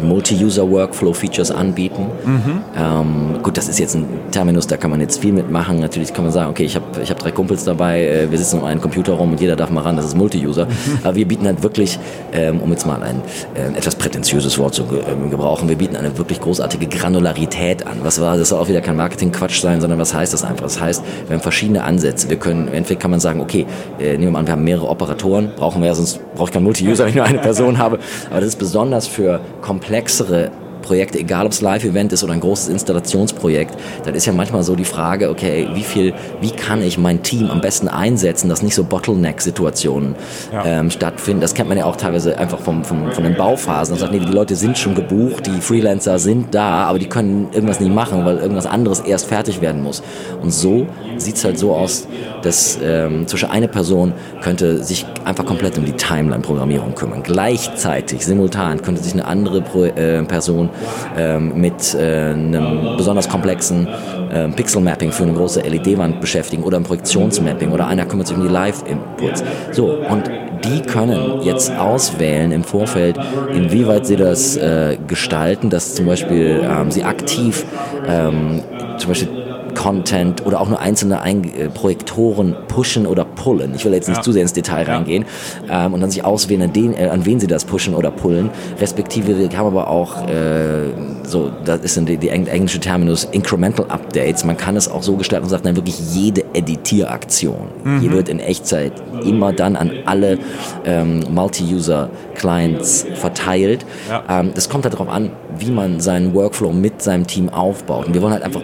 [0.00, 2.06] Multi-User-Workflow-Features anbieten.
[2.24, 2.62] Mhm.
[2.76, 5.80] Ähm, gut, das ist jetzt ein Terminus, da kann man jetzt viel mitmachen.
[5.80, 8.58] Natürlich kann man sagen, okay, ich habe ich hab drei Kumpels dabei, äh, wir sitzen
[8.60, 10.66] um einen Computer rum und jeder darf mal ran, das ist Multi-User.
[10.66, 10.70] Mhm.
[11.04, 11.98] Aber wir bieten halt wirklich,
[12.32, 13.22] ähm, um jetzt mal ein
[13.54, 17.98] äh, etwas prätentiöses Wort zu äh, gebrauchen, wir bieten eine wirklich großartige Granularität an.
[18.02, 20.64] Was war, das soll auch wieder kein Marketing-Quatsch sein, sondern was heißt das einfach?
[20.64, 22.30] Das heißt, wir haben verschiedene Ansätze.
[22.30, 23.66] Wir können, entweder kann man sagen, okay,
[23.98, 26.64] äh, nehmen wir an, wir haben mehrere Operatoren, brauchen wir ja, sonst brauche ich keinen
[26.64, 27.98] Multi-User, wenn ich nur eine Person habe.
[28.30, 32.40] Aber das ist besonders für komplexe komplexere Projekte, egal ob es Live-Event ist oder ein
[32.40, 36.98] großes Installationsprojekt, dann ist ja manchmal so die Frage, okay, wie viel, wie kann ich
[36.98, 40.14] mein Team am besten einsetzen, dass nicht so Bottleneck-Situationen
[40.52, 40.64] Ja.
[40.64, 41.40] ähm, stattfinden.
[41.40, 43.92] Das kennt man ja auch teilweise einfach vom, vom, von den Bauphasen.
[43.92, 47.48] Man sagt, nee, die Leute sind schon gebucht, die Freelancer sind da, aber die können
[47.52, 50.02] irgendwas nicht machen, weil irgendwas anderes erst fertig werden muss.
[50.42, 52.06] Und so sieht es halt so aus,
[52.42, 54.12] dass ähm, zwischen eine Person
[54.42, 57.22] könnte sich einfach komplett um die Timeline-Programmierung kümmern.
[57.22, 60.69] Gleichzeitig, simultan, könnte sich eine andere Pro äh, Person
[61.16, 63.88] ähm, mit äh, einem besonders komplexen
[64.32, 68.42] ähm, Pixel-Mapping für eine große LED-Wand beschäftigen oder ein Projektionsmapping oder einer kümmert sich um
[68.42, 69.42] die Live-Inputs.
[69.72, 70.30] So, und
[70.64, 73.18] die können jetzt auswählen im Vorfeld,
[73.54, 77.64] inwieweit sie das äh, gestalten, dass zum Beispiel ähm, sie aktiv
[78.06, 78.62] ähm,
[78.98, 79.39] zum Beispiel
[79.80, 83.72] Content oder auch nur einzelne Ein äh, Projektoren pushen oder pullen.
[83.74, 84.22] Ich will jetzt nicht Ja.
[84.22, 85.24] zu sehr ins Detail reingehen
[85.70, 88.50] ähm, und dann sich auswählen, an, den, äh, an wen sie das pushen oder pullen.
[88.78, 90.90] Respektive wir haben aber auch äh,
[91.30, 94.44] so, das ist die, die eng- englische Terminus Incremental Updates.
[94.44, 97.68] Man kann es auch so gestalten und sagt dann wirklich jede Editieraktion.
[98.02, 98.92] Die wird in Echtzeit
[99.24, 100.38] immer dann an alle
[100.84, 103.86] ähm, Multi-User-Clients verteilt.
[104.08, 104.40] Ja.
[104.40, 108.06] Ähm, das kommt halt darauf an, wie man seinen Workflow mit seinem Team aufbaut.
[108.06, 108.62] Und wir wollen halt einfach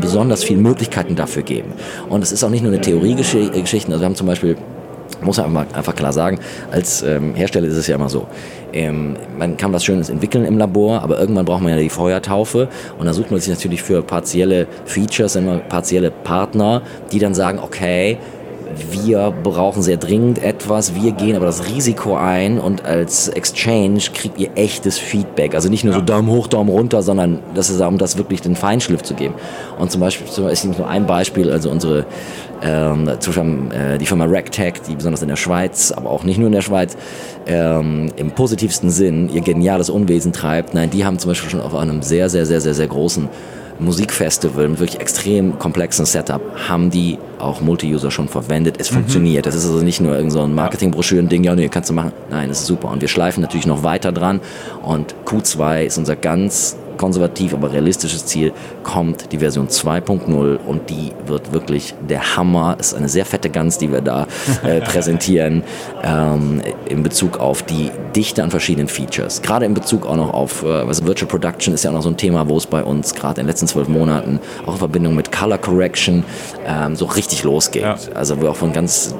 [0.00, 1.72] besonders viele Möglichkeiten dafür geben.
[2.08, 3.88] Und es ist auch nicht nur eine Theoriegeschichte.
[3.90, 4.56] Also wir haben zum Beispiel
[5.22, 6.38] muss man einfach, klar sagen,
[6.70, 8.26] als ähm, Hersteller ist es ja immer so.
[8.72, 12.68] Ähm, man kann was Schönes entwickeln im Labor, aber irgendwann braucht man ja die Feuertaufe
[12.98, 17.58] und dann sucht man sich natürlich für partielle Features immer partielle Partner, die dann sagen,
[17.58, 18.18] okay,
[18.90, 24.38] wir brauchen sehr dringend etwas, wir gehen aber das Risiko ein und als Exchange kriegt
[24.38, 25.54] ihr echtes Feedback.
[25.54, 28.56] Also nicht nur so Daumen hoch, Daumen runter, sondern das ist um das wirklich den
[28.56, 29.34] Feinschliff zu geben.
[29.78, 32.06] Und zum Beispiel, Beispiel nur ein Beispiel, also unsere
[32.62, 36.38] ähm, zum Beispiel äh, die Firma RecTech, die besonders in der Schweiz, aber auch nicht
[36.38, 36.96] nur in der Schweiz,
[37.46, 40.74] ähm, im positivsten Sinn ihr geniales Unwesen treibt.
[40.74, 43.28] Nein, die haben zum Beispiel schon auf einem sehr, sehr, sehr, sehr, sehr großen
[43.80, 48.76] Musikfestival mit wirklich extrem komplexen Setup haben die auch Multi-User schon verwendet.
[48.78, 49.46] Es funktioniert.
[49.46, 52.12] Das ist also nicht nur irgend so ein Marketingbroschüren-Ding, ja, nee, kannst du machen.
[52.30, 52.90] Nein, es ist super.
[52.90, 54.40] Und wir schleifen natürlich noch weiter dran.
[54.82, 61.12] Und Q2 ist unser ganz konservativ, aber realistisches Ziel, kommt die Version 2.0 und die
[61.24, 62.76] wird wirklich der Hammer.
[62.78, 64.26] Ist eine sehr fette Gans, die wir da
[64.62, 65.62] äh, präsentieren
[66.04, 69.40] ähm, in Bezug auf die Dichte an verschiedenen Features.
[69.40, 72.10] Gerade in Bezug auch noch auf, äh, also Virtual Production ist ja auch noch so
[72.10, 75.14] ein Thema, wo es bei uns gerade in den letzten zwölf Monaten auch in Verbindung
[75.14, 76.22] mit Color Correction
[76.66, 77.82] ähm, so richtig losgeht.
[77.82, 77.96] Ja.
[78.14, 79.14] Also wir auch von ganz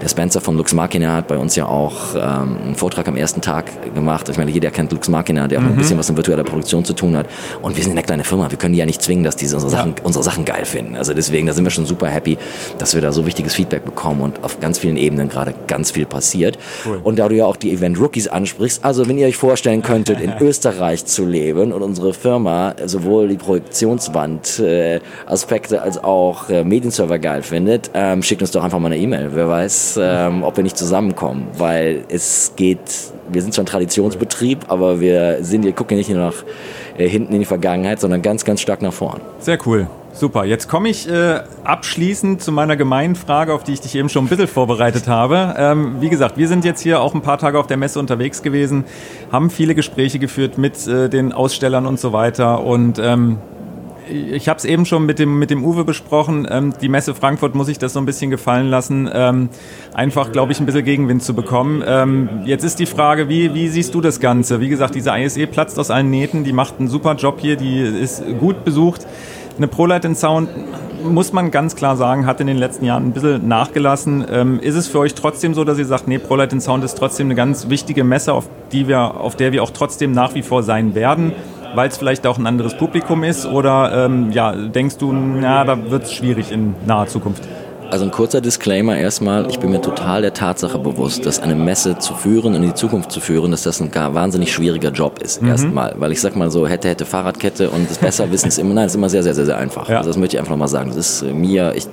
[0.00, 3.40] der Spencer von Lux Machina hat bei uns ja auch ähm, einen Vortrag am ersten
[3.40, 4.28] Tag gemacht.
[4.28, 6.92] Ich meine, jeder kennt Lux Machina, der auch ein bisschen was mit virtueller Produktion zu
[6.92, 7.26] tun hat.
[7.62, 8.50] Und wir sind eine kleine Firma.
[8.50, 10.96] Wir können die ja nicht zwingen, dass die unsere Sachen, unsere Sachen geil finden.
[10.96, 12.38] Also deswegen, da sind wir schon super happy,
[12.78, 16.06] dass wir da so wichtiges Feedback bekommen und auf ganz vielen Ebenen gerade ganz viel
[16.06, 16.58] passiert.
[17.02, 20.20] Und da du ja auch die Event Rookies ansprichst, also wenn ihr euch vorstellen könntet,
[20.20, 26.64] in Österreich zu leben und unsere Firma sowohl die Projektionswand äh, Aspekte als auch äh,
[26.64, 29.30] Medienserver geil findet, ähm, schickt uns doch einfach mal eine E-Mail.
[29.32, 32.78] Wer weiß, ähm, ob wir nicht zusammenkommen, weil es geht,
[33.30, 36.44] wir sind zwar ein Traditionsbetrieb, aber wir sind, wir gucken nicht nur nach
[36.96, 39.20] äh, hinten in die Vergangenheit, sondern ganz, ganz stark nach vorn.
[39.38, 39.88] Sehr cool.
[40.12, 40.44] Super.
[40.44, 44.24] Jetzt komme ich äh, abschließend zu meiner gemeinen Frage, auf die ich dich eben schon
[44.24, 45.54] ein bisschen vorbereitet habe.
[45.56, 48.42] Ähm, wie gesagt, wir sind jetzt hier auch ein paar Tage auf der Messe unterwegs
[48.42, 48.84] gewesen,
[49.30, 52.64] haben viele Gespräche geführt mit äh, den Ausstellern und so weiter.
[52.64, 53.38] Und ähm,
[54.10, 56.46] ich habe es eben schon mit dem, mit dem Uwe besprochen.
[56.50, 59.48] Ähm, die Messe Frankfurt muss ich das so ein bisschen gefallen lassen, ähm,
[59.94, 61.82] einfach, glaube ich, ein bisschen Gegenwind zu bekommen.
[61.86, 64.60] Ähm, jetzt ist die Frage, wie, wie siehst du das Ganze?
[64.60, 67.80] Wie gesagt, diese ISE platzt aus allen Nähten, die macht einen super Job hier, die
[67.80, 69.06] ist gut besucht.
[69.56, 70.48] Eine ProLight in Sound,
[71.04, 74.24] muss man ganz klar sagen, hat in den letzten Jahren ein bisschen nachgelassen.
[74.30, 76.96] Ähm, ist es für euch trotzdem so, dass ihr sagt, nee, ProLight in Sound ist
[76.96, 80.42] trotzdem eine ganz wichtige Messe, auf, die wir, auf der wir auch trotzdem nach wie
[80.42, 81.32] vor sein werden?
[81.74, 83.46] Weil es vielleicht auch ein anderes Publikum ist?
[83.46, 87.42] Oder ähm, ja, denkst du, na, da wird es schwierig in naher Zukunft?
[87.90, 91.96] Also ein kurzer Disclaimer erstmal, ich bin mir total der Tatsache bewusst, dass eine Messe
[91.96, 95.22] zu führen und in die Zukunft zu führen, dass das ein gar wahnsinnig schwieriger Job
[95.22, 95.94] ist, erstmal.
[95.96, 98.86] Weil ich sag mal so, hätte, hätte Fahrradkette und das besser wissen ist immer, nein,
[98.86, 99.88] ist immer sehr, sehr, sehr, sehr einfach.
[99.88, 99.98] Ja.
[99.98, 100.90] Also das möchte ich einfach mal sagen.
[100.90, 101.86] Das ist äh, mir, ich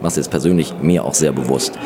[0.00, 1.78] mache jetzt persönlich mir auch sehr bewusst.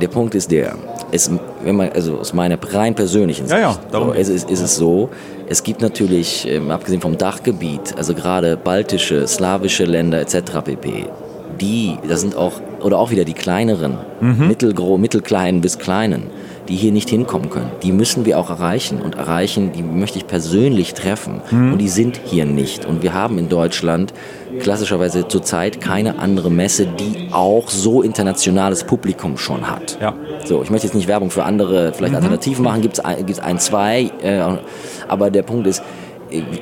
[0.00, 0.76] Der Punkt ist der,
[1.12, 1.30] es,
[1.62, 4.60] wenn man, also aus meiner rein persönlichen Ja, Sicht, ja, darum so, ist, ist, ist
[4.62, 5.10] es so,
[5.48, 10.62] es gibt natürlich, ähm, abgesehen vom Dachgebiet, also gerade baltische, slawische Länder etc.
[10.64, 11.06] pp.,
[11.60, 16.22] die, das sind auch, oder auch wieder die kleineren, mittelgro, mittelkleinen bis kleinen,
[16.68, 17.70] die hier nicht hinkommen können.
[17.82, 21.42] Die müssen wir auch erreichen und erreichen, die möchte ich persönlich treffen.
[21.72, 22.86] Und die sind hier nicht.
[22.86, 24.14] Und wir haben in Deutschland
[24.58, 29.98] klassischerweise zurzeit keine andere Messe, die auch so internationales Publikum schon hat.
[30.00, 30.14] Ja.
[30.44, 33.40] So, ich möchte jetzt nicht Werbung für andere, vielleicht Alternativen machen, gibt es ein, gibt's
[33.40, 34.40] ein, zwei, äh,
[35.08, 35.82] aber der Punkt ist,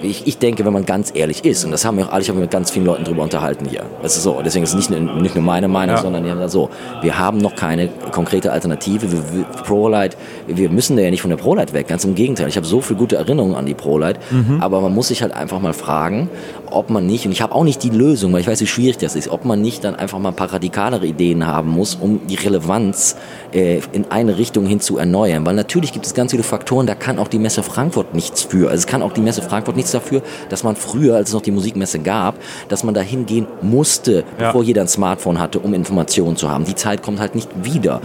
[0.00, 2.30] ich, ich denke, wenn man ganz ehrlich ist, und das haben wir auch alle, ich
[2.30, 3.82] habe mit ganz vielen Leuten drüber unterhalten hier.
[4.02, 6.00] Das ist so, deswegen ist es nicht, nur- nicht nur meine Meinung, Ja.
[6.00, 6.70] sondern die haben so,
[7.02, 9.12] wir haben noch keine konkrete Alternative.
[9.12, 10.16] Wir, wir, ProLight,
[10.46, 12.48] wir müssen da ja nicht von der ProLight weg, ganz im Gegenteil.
[12.48, 14.18] Ich habe so viele gute Erinnerungen an die ProLight,
[14.60, 16.30] aber man muss sich halt einfach mal fragen,
[16.72, 18.98] ob man nicht, und ich habe auch nicht die Lösung, weil ich weiß, wie schwierig
[18.98, 22.26] das ist, ob man nicht dann einfach mal ein paar radikalere Ideen haben muss, um
[22.26, 23.16] die Relevanz
[23.52, 25.44] äh, in eine Richtung hin zu erneuern.
[25.46, 28.68] Weil natürlich gibt es ganz viele Faktoren, da kann auch die Messe Frankfurt nichts für.
[28.70, 31.42] Also es kann auch die Messe Frankfurt nichts dafür, dass man früher, als es noch
[31.42, 32.36] die Musikmesse gab,
[32.68, 34.46] dass man da hingehen musste, Ja.
[34.48, 36.64] bevor jeder ein Smartphone hatte, um Informationen zu haben.
[36.64, 38.00] Die Zeit kommt halt nicht wieder.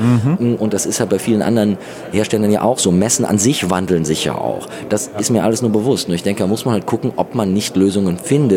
[0.60, 1.78] Und das ist halt bei vielen anderen
[2.12, 2.92] Herstellern ja auch so.
[2.92, 4.68] Messen an sich wandeln sich ja auch.
[4.90, 6.08] Das ist mir alles nur bewusst.
[6.08, 8.53] Nur ich denke, da muss man halt gucken, ob man nicht Lösungen findet,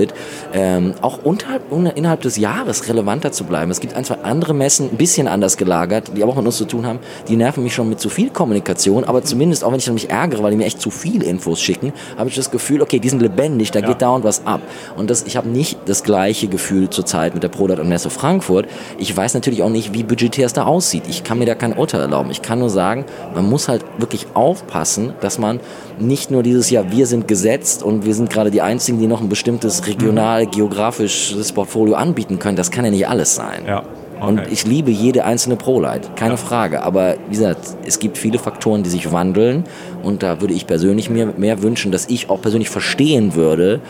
[0.52, 3.70] ähm, auch unterhalb, un- innerhalb des Jahres relevanter zu bleiben.
[3.70, 6.56] Es gibt ein, zwei andere Messen, ein bisschen anders gelagert, die aber auch mit uns
[6.56, 6.98] zu tun haben.
[7.28, 10.42] Die nerven mich schon mit zu viel Kommunikation, aber zumindest, auch wenn ich mich ärgere,
[10.42, 13.22] weil die mir echt zu viel Infos schicken, habe ich das Gefühl, okay, die sind
[13.22, 14.60] lebendig, da geht dauernd was ab.
[14.96, 18.66] Und das, ich habe nicht das gleiche Gefühl zurzeit mit der Product und Messe Frankfurt.
[18.98, 21.04] Ich weiß natürlich auch nicht, wie budgetär es da aussieht.
[21.08, 22.30] Ich kann mir da kein Urteil erlauben.
[22.30, 25.60] Ich kann nur sagen, man muss halt wirklich aufpassen, dass man
[25.98, 29.20] nicht nur dieses Jahr, wir sind gesetzt und wir sind gerade die Einzigen, die noch
[29.20, 32.56] ein bestimmtes regional, geografisches Portfolio anbieten können.
[32.56, 33.64] Das kann ja nicht alles sein.
[33.66, 33.82] Ja.
[34.20, 34.48] Und Okay.
[34.50, 36.82] ich liebe jede einzelne ProLight, keine Frage.
[36.82, 39.64] Aber wie gesagt, es gibt viele Faktoren, die sich wandeln.
[40.02, 43.80] Und da würde ich persönlich mir mehr wünschen, dass ich auch persönlich verstehen würde,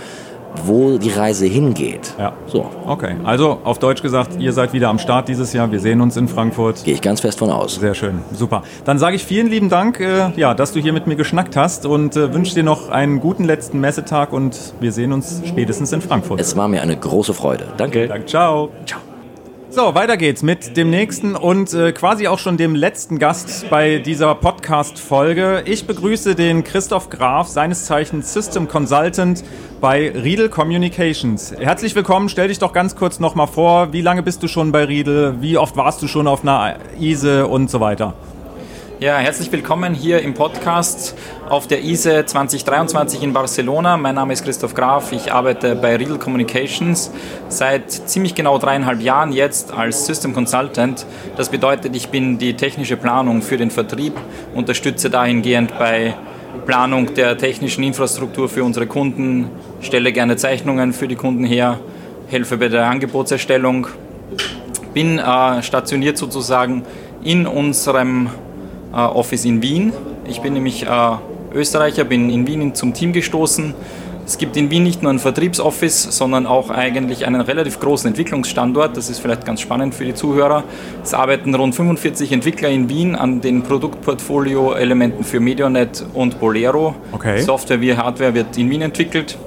[0.64, 2.14] wo die Reise hingeht.
[2.18, 2.32] Ja.
[2.46, 5.70] So, Okay, also auf Deutsch gesagt, ihr seid wieder am Start dieses Jahr.
[5.72, 6.84] Wir sehen uns in Frankfurt.
[6.84, 7.76] gehe ich ganz fest von aus.
[7.76, 8.62] Sehr schön, super.
[8.84, 11.86] Dann sage ich vielen lieben Dank, äh, ja, dass du hier mit mir geschnackt hast
[11.86, 16.00] und äh, wünsche dir noch einen guten letzten Messetag und wir sehen uns spätestens in
[16.00, 16.40] Frankfurt.
[16.40, 17.66] Es war mir eine große Freude.
[17.76, 18.06] Danke.
[18.08, 18.70] Danke, ciao.
[18.86, 19.15] Ciao.
[19.76, 23.98] So, weiter geht's mit dem nächsten und äh, quasi auch schon dem letzten Gast bei
[23.98, 25.64] dieser Podcast-Folge.
[25.66, 29.44] Ich begrüße den Christoph Graf, seines Zeichens System Consultant
[29.82, 31.52] bei Riedel Communications.
[31.58, 33.92] Herzlich willkommen, stell dich doch ganz kurz nochmal vor.
[33.92, 35.42] Wie lange bist du schon bei Riedel?
[35.42, 38.14] Wie oft warst du schon auf einer ISE und so weiter?
[38.98, 41.14] Ja, herzlich willkommen hier im Podcast
[41.50, 43.98] auf der ISE 2023 in Barcelona.
[43.98, 47.10] Mein Name ist Christoph Graf, ich arbeite bei Riedel Communications
[47.50, 51.04] seit ziemlich genau dreieinhalb Jahren jetzt als System Consultant.
[51.36, 54.14] Das bedeutet, ich bin die technische Planung für den Vertrieb,
[54.54, 56.14] unterstütze dahingehend bei
[56.64, 59.50] Planung der technischen Infrastruktur für unsere Kunden,
[59.82, 61.80] stelle gerne Zeichnungen für die Kunden her,
[62.28, 63.88] helfe bei der Angebotserstellung,
[64.94, 66.86] bin äh, stationiert sozusagen
[67.22, 68.30] in unserem
[68.98, 69.92] Office in Wien.
[70.28, 71.16] Ich bin nämlich äh,
[71.54, 73.74] Österreicher, bin in Wien zum Team gestoßen.
[74.26, 78.96] Es gibt in Wien nicht nur ein Vertriebsoffice, sondern auch eigentlich einen relativ großen Entwicklungsstandort.
[78.96, 80.64] Das ist vielleicht ganz spannend für die Zuhörer.
[81.04, 86.96] Es arbeiten rund 45 Entwickler in Wien an den Produktportfolio-Elementen für Medionet und Bolero.
[87.12, 87.40] Okay.
[87.40, 89.38] Software wie Hardware wird in Wien entwickelt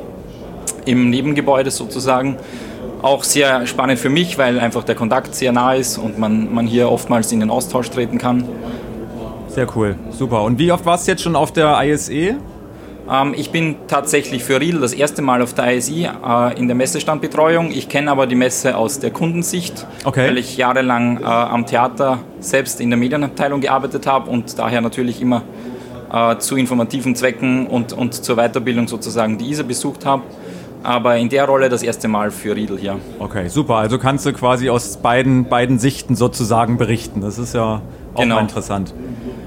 [0.85, 2.37] im Nebengebäude sozusagen.
[3.01, 6.67] Auch sehr spannend für mich, weil einfach der Kontakt sehr nah ist und man, man
[6.67, 8.45] hier oftmals in den Austausch treten kann.
[9.49, 10.43] Sehr cool, super.
[10.43, 12.35] Und wie oft warst du jetzt schon auf der ISE?
[13.11, 16.75] Ähm, ich bin tatsächlich für Riedel das erste Mal auf der ISI äh, in der
[16.75, 17.71] Messestandbetreuung.
[17.71, 20.27] Ich kenne aber die Messe aus der Kundensicht, Okay.
[20.27, 25.21] weil ich jahrelang äh, am Theater selbst in der Medienabteilung gearbeitet habe und daher natürlich
[25.21, 25.41] immer
[26.13, 30.23] äh, zu informativen Zwecken und, und zur Weiterbildung sozusagen die ISA besucht habe.
[30.81, 32.95] Aber in der Rolle das erste Mal für Riedel hier.
[33.19, 33.75] Okay, super.
[33.75, 37.19] Also kannst du quasi aus beiden, beiden Sichten sozusagen berichten.
[37.19, 37.81] Das ist ja
[38.19, 38.35] auch Genau.
[38.35, 38.93] mal interessant.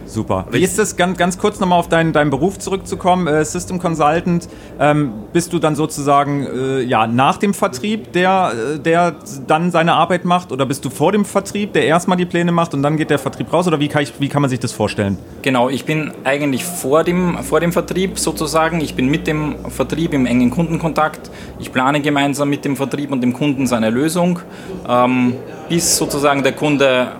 [0.06, 0.46] Super.
[0.50, 4.46] Wie ist es, ganz, ganz kurz nochmal auf deinen, deinen Beruf zurückzukommen, äh, System Consultant,
[4.78, 9.14] ähm, bist du dann sozusagen äh, ja, nach dem Vertrieb, der, äh, der
[9.46, 12.74] dann seine Arbeit macht oder bist du vor dem Vertrieb, der erstmal die Pläne macht
[12.74, 14.72] und dann geht der Vertrieb raus oder wie kann, ich, wie kann man sich das
[14.72, 15.16] vorstellen?
[15.40, 18.80] Genau, ich bin eigentlich vor dem, vor dem Vertrieb sozusagen.
[18.80, 21.30] Ich bin mit dem Vertrieb im engen Kundenkontakt.
[21.58, 24.40] Ich plane gemeinsam mit dem Vertrieb und dem Kunden seine Lösung,
[24.86, 25.34] ähm,
[25.70, 27.12] bis sozusagen der Kunde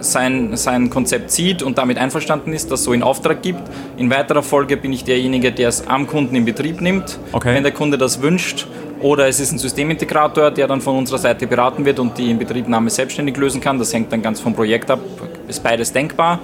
[0.00, 3.62] sein, sein Konzept sieht und damit einverstanden ist, das so in Auftrag gibt.
[3.96, 7.54] In weiterer Folge bin ich derjenige, der es am Kunden in Betrieb nimmt, Okay.
[7.54, 8.66] wenn der Kunde das wünscht.
[9.00, 12.90] Oder es ist ein Systemintegrator, der dann von unserer Seite beraten wird und die Inbetriebnahme
[12.90, 13.78] selbstständig lösen kann.
[13.78, 14.98] Das hängt dann ganz vom Projekt ab.
[15.46, 16.40] ist beides denkbar.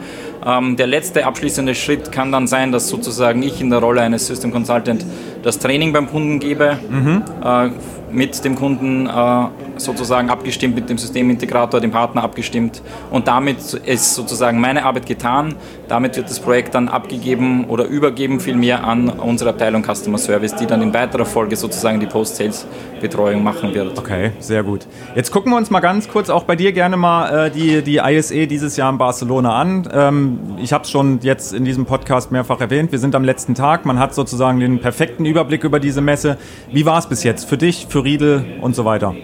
[0.47, 4.27] Ähm, der letzte abschließende Schritt kann dann sein, dass sozusagen ich in der Rolle eines
[4.27, 5.05] System Consultant
[5.43, 7.23] das Training beim Kunden gebe, mhm.
[7.43, 7.71] äh,
[8.15, 12.81] mit dem Kunden äh, sozusagen abgestimmt, mit dem Systemintegrator, dem Partner abgestimmt
[13.11, 15.57] und damit ist sozusagen meine Arbeit getan.
[15.89, 20.67] Damit wird das Projekt dann abgegeben oder übergeben vielmehr an unsere Abteilung Customer Service, die
[20.67, 23.99] dann in weiterer Folge sozusagen die Post-Sales-Betreuung machen wird.
[23.99, 24.87] Okay, sehr gut.
[25.15, 27.97] Jetzt gucken wir uns mal ganz kurz auch bei dir gerne mal äh, die, die
[27.97, 29.89] ISE dieses Jahr in Barcelona an.
[29.93, 32.93] Ähm, ich habe es schon jetzt in diesem Podcast mehrfach erwähnt.
[32.93, 33.85] Wir sind am letzten Tag.
[33.85, 36.39] Man hat sozusagen den perfekten Überblick über diese Messe.
[36.71, 39.15] Wie war es bis jetzt für dich, für Riedel und so weiter?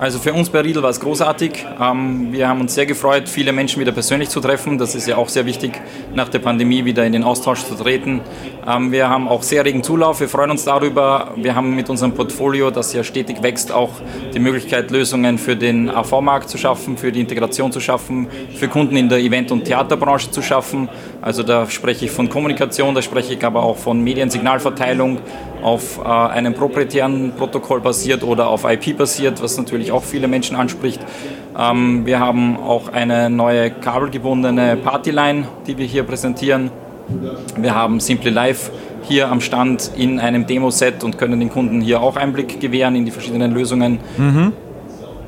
[0.00, 1.66] Also für uns bei Riedel war es großartig.
[1.80, 4.78] Ähm, wir haben uns sehr gefreut, viele Menschen wieder persönlich zu treffen.
[4.78, 5.72] Das ist ja auch sehr wichtig,
[6.14, 8.20] nach der Pandemie wieder in den Austausch zu treten.
[8.64, 10.20] Ähm, wir haben auch sehr regen Zulauf.
[10.20, 11.32] Wir freuen uns darüber.
[11.34, 13.90] Wir haben mit unserem Portfolio, das ja stetig wächst, auch
[14.32, 18.96] die Möglichkeit, Lösungen für den AV-Markt zu schaffen, für die Integration zu schaffen, für Kunden
[18.96, 20.88] in der Event- und Theaterbranche zu schaffen.
[21.20, 25.18] Also da spreche ich von Kommunikation, da spreche ich aber auch von Mediensignalverteilung
[25.62, 30.56] auf äh, einem proprietären Protokoll basiert oder auf IP basiert, was natürlich auch viele Menschen
[30.56, 31.00] anspricht.
[31.58, 36.70] Ähm, wir haben auch eine neue kabelgebundene Partyline, die wir hier präsentieren.
[37.56, 38.70] Wir haben Simply Live
[39.02, 43.04] hier am Stand in einem Demo-Set und können den Kunden hier auch Einblick gewähren in
[43.04, 44.00] die verschiedenen Lösungen.
[44.18, 44.52] Mhm.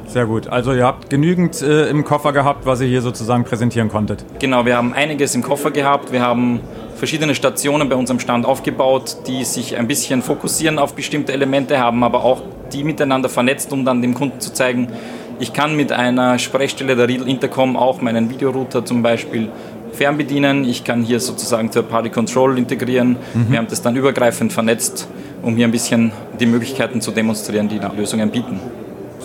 [0.07, 0.49] Sehr gut.
[0.49, 4.25] Also ihr habt genügend äh, im Koffer gehabt, was ihr hier sozusagen präsentieren konntet.
[4.41, 6.11] Genau, wir haben einiges im Koffer gehabt.
[6.11, 6.61] Wir haben
[7.01, 12.05] verschiedene Stationen bei unserem Stand aufgebaut, die sich ein bisschen fokussieren auf bestimmte Elemente, haben
[12.05, 12.43] aber auch
[12.75, 14.89] die miteinander vernetzt, um dann dem Kunden zu zeigen,
[15.39, 19.49] ich kann mit einer Sprechstelle der Riedel Intercom auch meinen Videorouter zum Beispiel
[19.93, 20.65] fernbedienen.
[20.65, 23.17] Ich kann hier sozusagen zur Party Control integrieren.
[23.33, 23.47] Mhm.
[23.51, 25.09] Wir haben das dann übergreifend vernetzt,
[25.41, 28.61] um hier ein bisschen die Möglichkeiten zu demonstrieren, die die Lösungen bieten.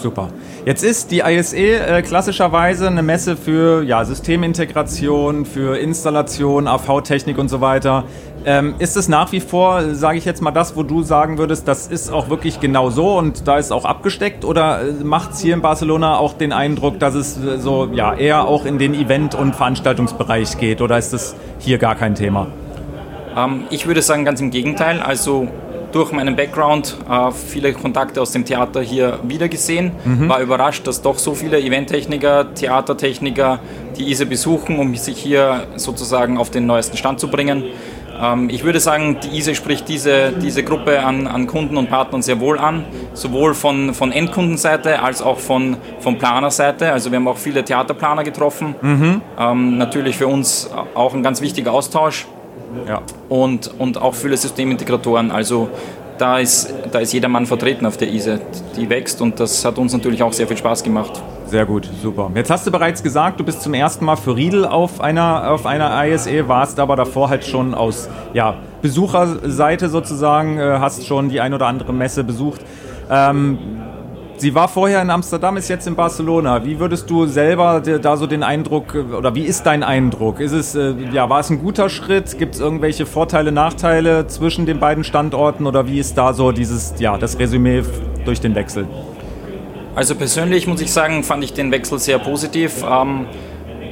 [0.05, 0.27] Super.
[0.65, 7.49] Jetzt ist die ISE äh, klassischerweise eine Messe für ja, Systemintegration, für Installation, AV-Technik und
[7.49, 8.03] so weiter.
[8.45, 11.67] Ähm, ist es nach wie vor, sage ich jetzt mal, das, wo du sagen würdest,
[11.67, 14.45] das ist auch wirklich genau so und da ist auch abgesteckt?
[14.45, 18.13] Oder äh, macht es hier in Barcelona auch den Eindruck, dass es äh, so ja,
[18.13, 20.83] eher auch in den Event- und Veranstaltungsbereich geht?
[20.83, 22.45] Oder ist das hier gar kein Thema?
[23.35, 25.01] Ähm, ich würde sagen, ganz im Gegenteil.
[25.01, 25.47] Also
[25.95, 29.93] durch meinen Background äh, viele Kontakte aus dem Theater hier wiedergesehen.
[30.03, 30.27] Mhm.
[30.27, 33.59] War überrascht, dass doch so viele Eventtechniker, Theatertechniker
[33.97, 37.63] die ISE besuchen, um sich hier sozusagen auf den neuesten Stand zu bringen.
[38.21, 42.21] Ähm, ich würde sagen, die ISE spricht diese, diese Gruppe an, an Kunden und Partnern
[42.21, 42.83] sehr wohl an,
[43.13, 46.91] sowohl von, von Endkundenseite als auch von, von Planerseite.
[46.91, 48.75] Also wir haben auch viele Theaterplaner getroffen.
[48.81, 49.21] Mhm.
[49.39, 52.27] Ähm, natürlich für uns auch ein ganz wichtiger Austausch
[52.87, 53.01] ja.
[53.29, 55.31] und, und auch viele Systemintegratoren.
[55.31, 55.69] Also
[56.17, 58.39] da ist, da ist jeder vertreten auf der ISE,
[58.77, 61.21] die wächst und das hat uns natürlich auch sehr viel Spaß gemacht.
[61.47, 62.31] Sehr gut, super.
[62.33, 65.65] Jetzt hast du bereits gesagt, du bist zum ersten Mal für Riedel auf einer, auf
[65.65, 71.41] einer ISE, warst aber davor halt schon aus ja, Besucherseite sozusagen, äh, hast schon die
[71.41, 72.61] ein oder andere Messe besucht.
[73.09, 73.57] Ähm,
[74.37, 76.65] Sie war vorher in Amsterdam, ist jetzt in Barcelona.
[76.65, 80.41] Wie würdest du selber da so den Eindruck, oder wie ist dein Eindruck?
[80.41, 82.37] Ist es, äh, ja, war es ein guter Schritt?
[82.37, 86.95] Gibt es irgendwelche Vorteile, Nachteile zwischen den beiden Standorten oder wie ist da so dieses,
[86.99, 87.83] ja, das Resümee
[88.25, 88.87] durch den Wechsel?
[89.95, 92.83] Also persönlich muss ich sagen, fand ich den Wechsel sehr positiv.
[92.83, 93.27] Ähm,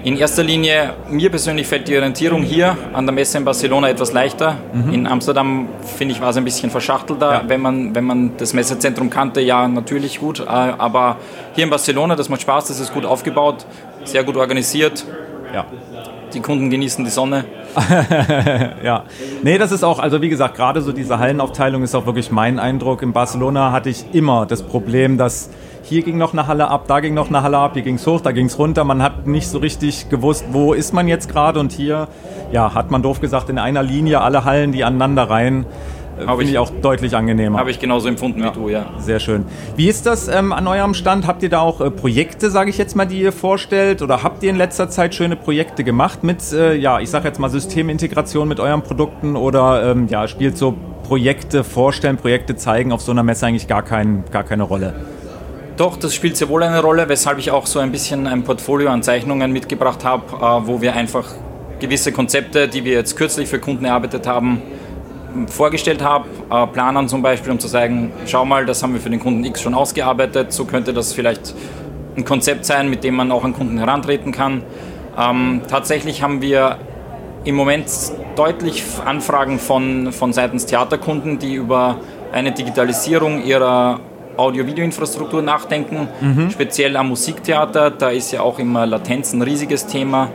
[0.03, 4.11] in erster Linie, mir persönlich fällt die Orientierung hier an der Messe in Barcelona etwas
[4.11, 4.57] leichter.
[4.73, 4.93] Mhm.
[4.93, 7.31] In Amsterdam, finde ich, war es ein bisschen verschachtelter.
[7.31, 7.43] Ja.
[7.47, 10.41] Wenn, man, wenn man das Messezentrum kannte, ja, natürlich gut.
[10.41, 11.17] Äh, aber
[11.53, 13.65] hier in Barcelona, das macht Spaß, das ist gut aufgebaut,
[14.03, 15.05] sehr gut organisiert.
[15.53, 15.65] Ja.
[16.33, 17.45] Die Kunden genießen die Sonne.
[18.83, 19.03] ja,
[19.43, 22.59] nee, das ist auch, also wie gesagt, gerade so diese Hallenaufteilung ist auch wirklich mein
[22.59, 23.03] Eindruck.
[23.03, 25.49] In Barcelona hatte ich immer das Problem, dass
[25.83, 28.07] hier ging noch eine Halle ab, da ging noch eine Halle ab, hier ging es
[28.07, 28.85] hoch, da ging es runter.
[28.85, 32.07] Man hat nicht so richtig gewusst, wo ist man jetzt gerade und hier,
[32.51, 35.65] ja, hat man doof gesagt, in einer Linie alle Hallen, die aneinander rein.
[36.17, 37.59] Äh, Finde ich auch deutlich angenehmer.
[37.59, 38.55] Habe ich genauso empfunden ja.
[38.55, 38.85] wie du, ja.
[38.99, 39.45] Sehr schön.
[39.75, 41.27] Wie ist das ähm, an eurem Stand?
[41.27, 44.01] Habt ihr da auch äh, Projekte, sage ich jetzt mal, die ihr vorstellt?
[44.01, 47.39] Oder habt ihr in letzter Zeit schöne Projekte gemacht mit, äh, ja, ich sage jetzt
[47.39, 49.35] mal Systemintegration mit euren Produkten?
[49.35, 53.81] Oder ähm, ja, spielt so Projekte vorstellen, Projekte zeigen auf so einer Messe eigentlich gar,
[53.81, 54.93] kein, gar keine Rolle?
[55.75, 58.89] Doch, das spielt sehr wohl eine Rolle, weshalb ich auch so ein bisschen ein Portfolio
[58.89, 61.25] an Zeichnungen mitgebracht habe, äh, wo wir einfach
[61.79, 64.61] gewisse Konzepte, die wir jetzt kürzlich für Kunden erarbeitet haben,
[65.47, 66.25] vorgestellt haben.
[66.51, 69.43] Äh, Planern zum Beispiel, um zu sagen, schau mal, das haben wir für den Kunden
[69.45, 71.55] X schon ausgearbeitet, so könnte das vielleicht
[72.15, 74.61] ein Konzept sein, mit dem man auch an Kunden herantreten kann.
[75.17, 76.77] Ähm, tatsächlich haben wir
[77.45, 77.89] im Moment
[78.35, 81.97] deutlich Anfragen von, von seitens Theaterkunden, die über
[82.31, 83.99] eine Digitalisierung ihrer
[84.37, 86.49] Audio-Video-Infrastruktur nachdenken, mhm.
[86.51, 87.91] speziell am Musiktheater.
[87.91, 90.29] Da ist ja auch immer Latenz ein riesiges Thema.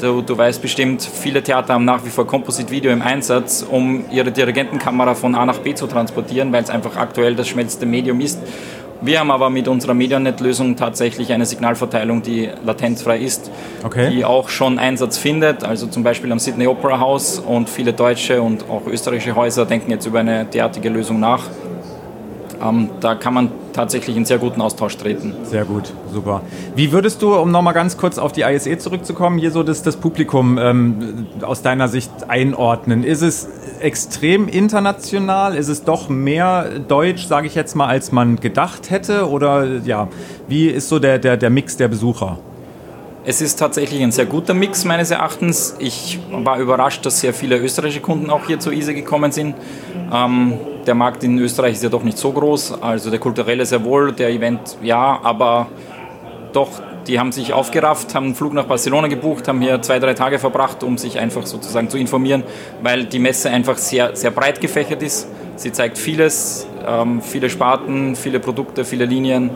[0.00, 4.04] Du, du weißt bestimmt, viele Theater haben nach wie vor Composite Video im Einsatz, um
[4.10, 8.20] ihre Dirigentenkamera von A nach B zu transportieren, weil es einfach aktuell das schnellste Medium
[8.20, 8.38] ist.
[9.00, 13.50] Wir haben aber mit unserer Medianet-Lösung tatsächlich eine Signalverteilung, die latenzfrei ist,
[13.84, 14.10] Okay.
[14.10, 15.64] die auch schon Einsatz findet.
[15.64, 19.90] Also zum Beispiel am Sydney Opera House und viele deutsche und auch österreichische Häuser denken
[19.90, 21.44] jetzt über eine derartige Lösung nach.
[22.62, 25.34] Ähm, da kann man tatsächlich in sehr guten Austausch treten.
[25.44, 26.42] Sehr gut, super.
[26.74, 29.96] Wie würdest du, um nochmal ganz kurz auf die ISE zurückzukommen, hier so das, das
[29.96, 33.04] Publikum ähm, aus deiner Sicht einordnen?
[33.04, 33.48] Ist es
[33.80, 35.56] extrem international?
[35.56, 39.28] Ist es doch mehr deutsch, sage ich jetzt mal, als man gedacht hätte?
[39.28, 40.08] Oder ja,
[40.48, 42.38] wie ist so der, der, der Mix der Besucher?
[43.28, 45.74] Es ist tatsächlich ein sehr guter Mix meines Erachtens.
[45.80, 49.56] Ich war überrascht, dass sehr viele österreichische Kunden auch hier zur ISE gekommen sind.
[50.14, 50.52] Ähm,
[50.86, 54.12] der Markt in Österreich ist ja doch nicht so groß, also der kulturelle sehr wohl,
[54.12, 55.66] der Event ja, aber
[56.52, 56.70] doch,
[57.08, 60.38] die haben sich aufgerafft, haben einen Flug nach Barcelona gebucht, haben hier zwei, drei Tage
[60.38, 62.44] verbracht, um sich einfach sozusagen zu informieren,
[62.80, 65.26] weil die Messe einfach sehr, sehr breit gefächert ist.
[65.56, 69.50] Sie zeigt vieles, ähm, viele Sparten, viele Produkte, viele Linien,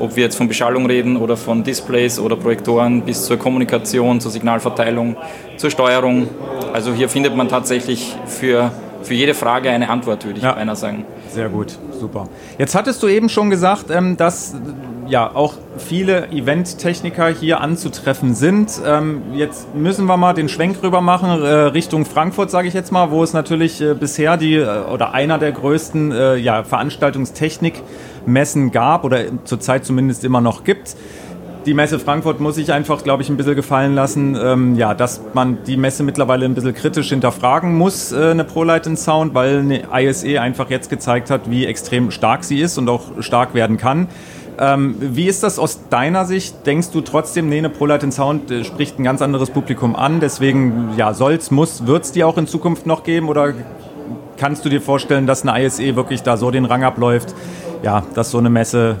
[0.00, 4.30] ob wir jetzt von Beschallung reden oder von Displays oder Projektoren bis zur Kommunikation, zur
[4.30, 5.16] Signalverteilung,
[5.56, 6.28] zur Steuerung.
[6.72, 8.70] Also hier findet man tatsächlich für,
[9.02, 10.52] für jede Frage eine Antwort, würde ich Ja.
[10.52, 11.04] beinahe sagen.
[11.32, 12.28] Sehr gut, super.
[12.58, 14.54] Jetzt hattest du eben schon gesagt, ähm, dass
[15.08, 18.72] ja auch viele Eventtechniker hier anzutreffen sind.
[18.84, 22.90] Ähm, jetzt müssen wir mal den Schwenk rüber machen äh, Richtung Frankfurt, sage ich jetzt
[22.90, 26.64] mal, wo es natürlich äh, bisher die äh, oder einer der größten ja,
[28.26, 30.96] Veranstaltungstechnikmessen gab oder zurzeit zumindest immer noch gibt.
[31.64, 35.20] Die Messe Frankfurt muss sich einfach, glaube ich, ein bisschen gefallen lassen, ähm, ja, dass
[35.34, 39.58] man die Messe mittlerweile ein bisschen kritisch hinterfragen muss, äh, eine ProLight in Sound, weil
[39.58, 43.78] eine ISE einfach jetzt gezeigt hat, wie extrem stark sie ist und auch stark werden
[43.78, 44.06] kann.
[44.60, 46.64] Ähm, wie ist das aus deiner Sicht?
[46.66, 50.20] Denkst du trotzdem, nee, eine ProLight in Sound äh, spricht ein ganz anderes Publikum an,
[50.20, 53.54] deswegen ja, soll's, muss, wird's die auch in Zukunft noch geben oder
[54.36, 57.34] kannst du dir vorstellen, dass eine ISE wirklich da so den Rang abläuft,
[57.82, 58.96] ja, dass so eine Messe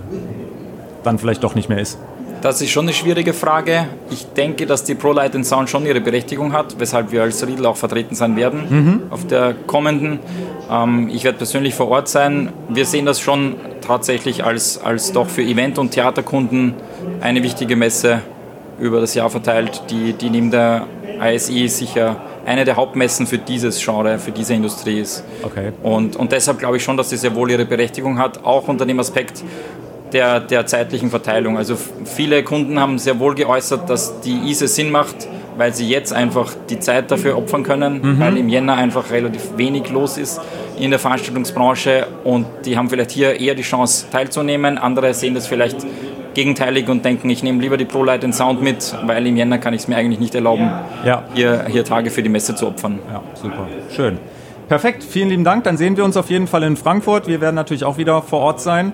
[1.02, 1.98] dann vielleicht doch nicht mehr ist?
[2.42, 3.86] Das ist schon eine schwierige Frage.
[4.10, 7.76] Ich denke, dass die ProLight Sound schon ihre Berechtigung hat, weshalb wir als Riedel auch
[7.76, 10.18] vertreten sein werden auf der kommenden.
[10.70, 12.52] Ähm, ich werde persönlich vor Ort sein.
[12.68, 16.74] Wir sehen das schon tatsächlich als, als doch für Event- und Theaterkunden
[17.20, 18.20] eine wichtige Messe
[18.78, 20.86] über das Jahr verteilt, die, die neben der
[21.20, 22.16] ISE sicher
[22.46, 25.24] eine der Hauptmessen für dieses Genre, für diese Industrie ist.
[25.42, 25.72] Okay.
[25.82, 28.86] Und, und deshalb glaube ich schon, dass sie sehr wohl ihre Berechtigung hat, auch unter
[28.86, 29.42] dem Aspekt
[30.12, 31.58] der, der zeitlichen Verteilung.
[31.58, 36.12] Also viele Kunden haben sehr wohl geäußert, dass die ISE Sinn macht, weil sie jetzt
[36.12, 40.40] einfach die Zeit dafür opfern können, weil im Jänner einfach relativ wenig los ist
[40.78, 44.78] in der Veranstaltungsbranche und die haben vielleicht hier eher die Chance teilzunehmen.
[44.78, 45.78] Andere sehen das vielleicht
[46.36, 49.74] gegenteilig und denken, ich nehme lieber die ProLight und Sound mit, weil im Jänner kann
[49.74, 50.70] ich es mir eigentlich nicht erlauben,
[51.04, 51.24] Ja.
[51.34, 53.00] hier, hier Tage für die Messe zu opfern.
[53.10, 53.66] Ja, super.
[53.90, 54.18] Schön.
[54.68, 55.64] Perfekt, vielen lieben Dank.
[55.64, 57.26] Dann sehen wir uns auf jeden Fall in Frankfurt.
[57.26, 58.92] Wir werden natürlich auch wieder vor Ort sein.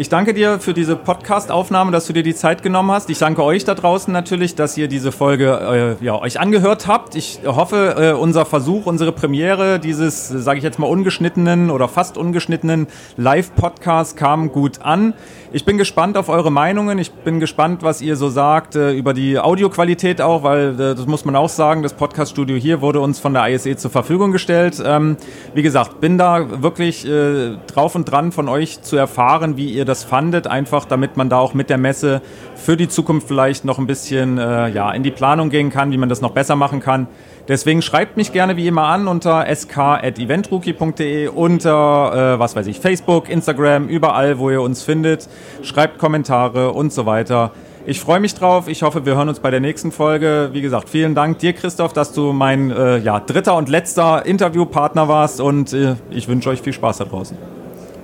[0.00, 3.10] Ich danke dir für diese Podcast-Aufnahme, dass du dir die Zeit genommen hast.
[3.10, 7.14] Ich danke euch da draußen natürlich, dass ihr diese Folge äh, ja, euch angehört habt.
[7.16, 12.16] Ich hoffe, äh, unser Versuch, unsere Premiere dieses, sage ich jetzt mal, ungeschnittenen oder fast
[12.16, 12.86] ungeschnittenen
[13.18, 15.12] Live-Podcast kam gut an.
[15.52, 16.98] Ich bin gespannt auf eure Meinungen.
[17.00, 21.06] Ich bin gespannt, was ihr so sagt äh, über die Audioqualität auch, weil äh, das
[21.06, 24.80] muss man auch sagen, das Podcaststudio hier wurde uns von der ISE zur Verfügung gestellt.
[24.82, 25.16] Ähm,
[25.52, 29.84] wie gesagt, bin da wirklich äh, drauf und dran von euch zu erfahren, wie ihr
[29.90, 32.22] das fandet, einfach damit man da auch mit der Messe
[32.54, 35.98] für die Zukunft vielleicht noch ein bisschen äh, ja, in die Planung gehen kann, wie
[35.98, 37.08] man das noch besser machen kann.
[37.48, 43.28] Deswegen schreibt mich gerne wie immer an unter sk.eventrookie.de, unter, äh, was weiß ich, Facebook,
[43.28, 45.28] Instagram, überall, wo ihr uns findet.
[45.62, 47.50] Schreibt Kommentare und so weiter.
[47.86, 48.68] Ich freue mich drauf.
[48.68, 50.50] Ich hoffe, wir hören uns bei der nächsten Folge.
[50.52, 55.08] Wie gesagt, vielen Dank dir, Christoph, dass du mein äh, ja, dritter und letzter Interviewpartner
[55.08, 57.59] warst und äh, ich wünsche euch viel Spaß da draußen.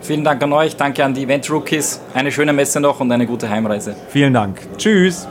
[0.07, 3.27] Vielen Dank an euch, danke an die Event Rookies, eine schöne Messe noch und eine
[3.27, 3.97] gute Heimreise.
[4.09, 4.61] Vielen Dank.
[4.79, 5.27] Tschüss.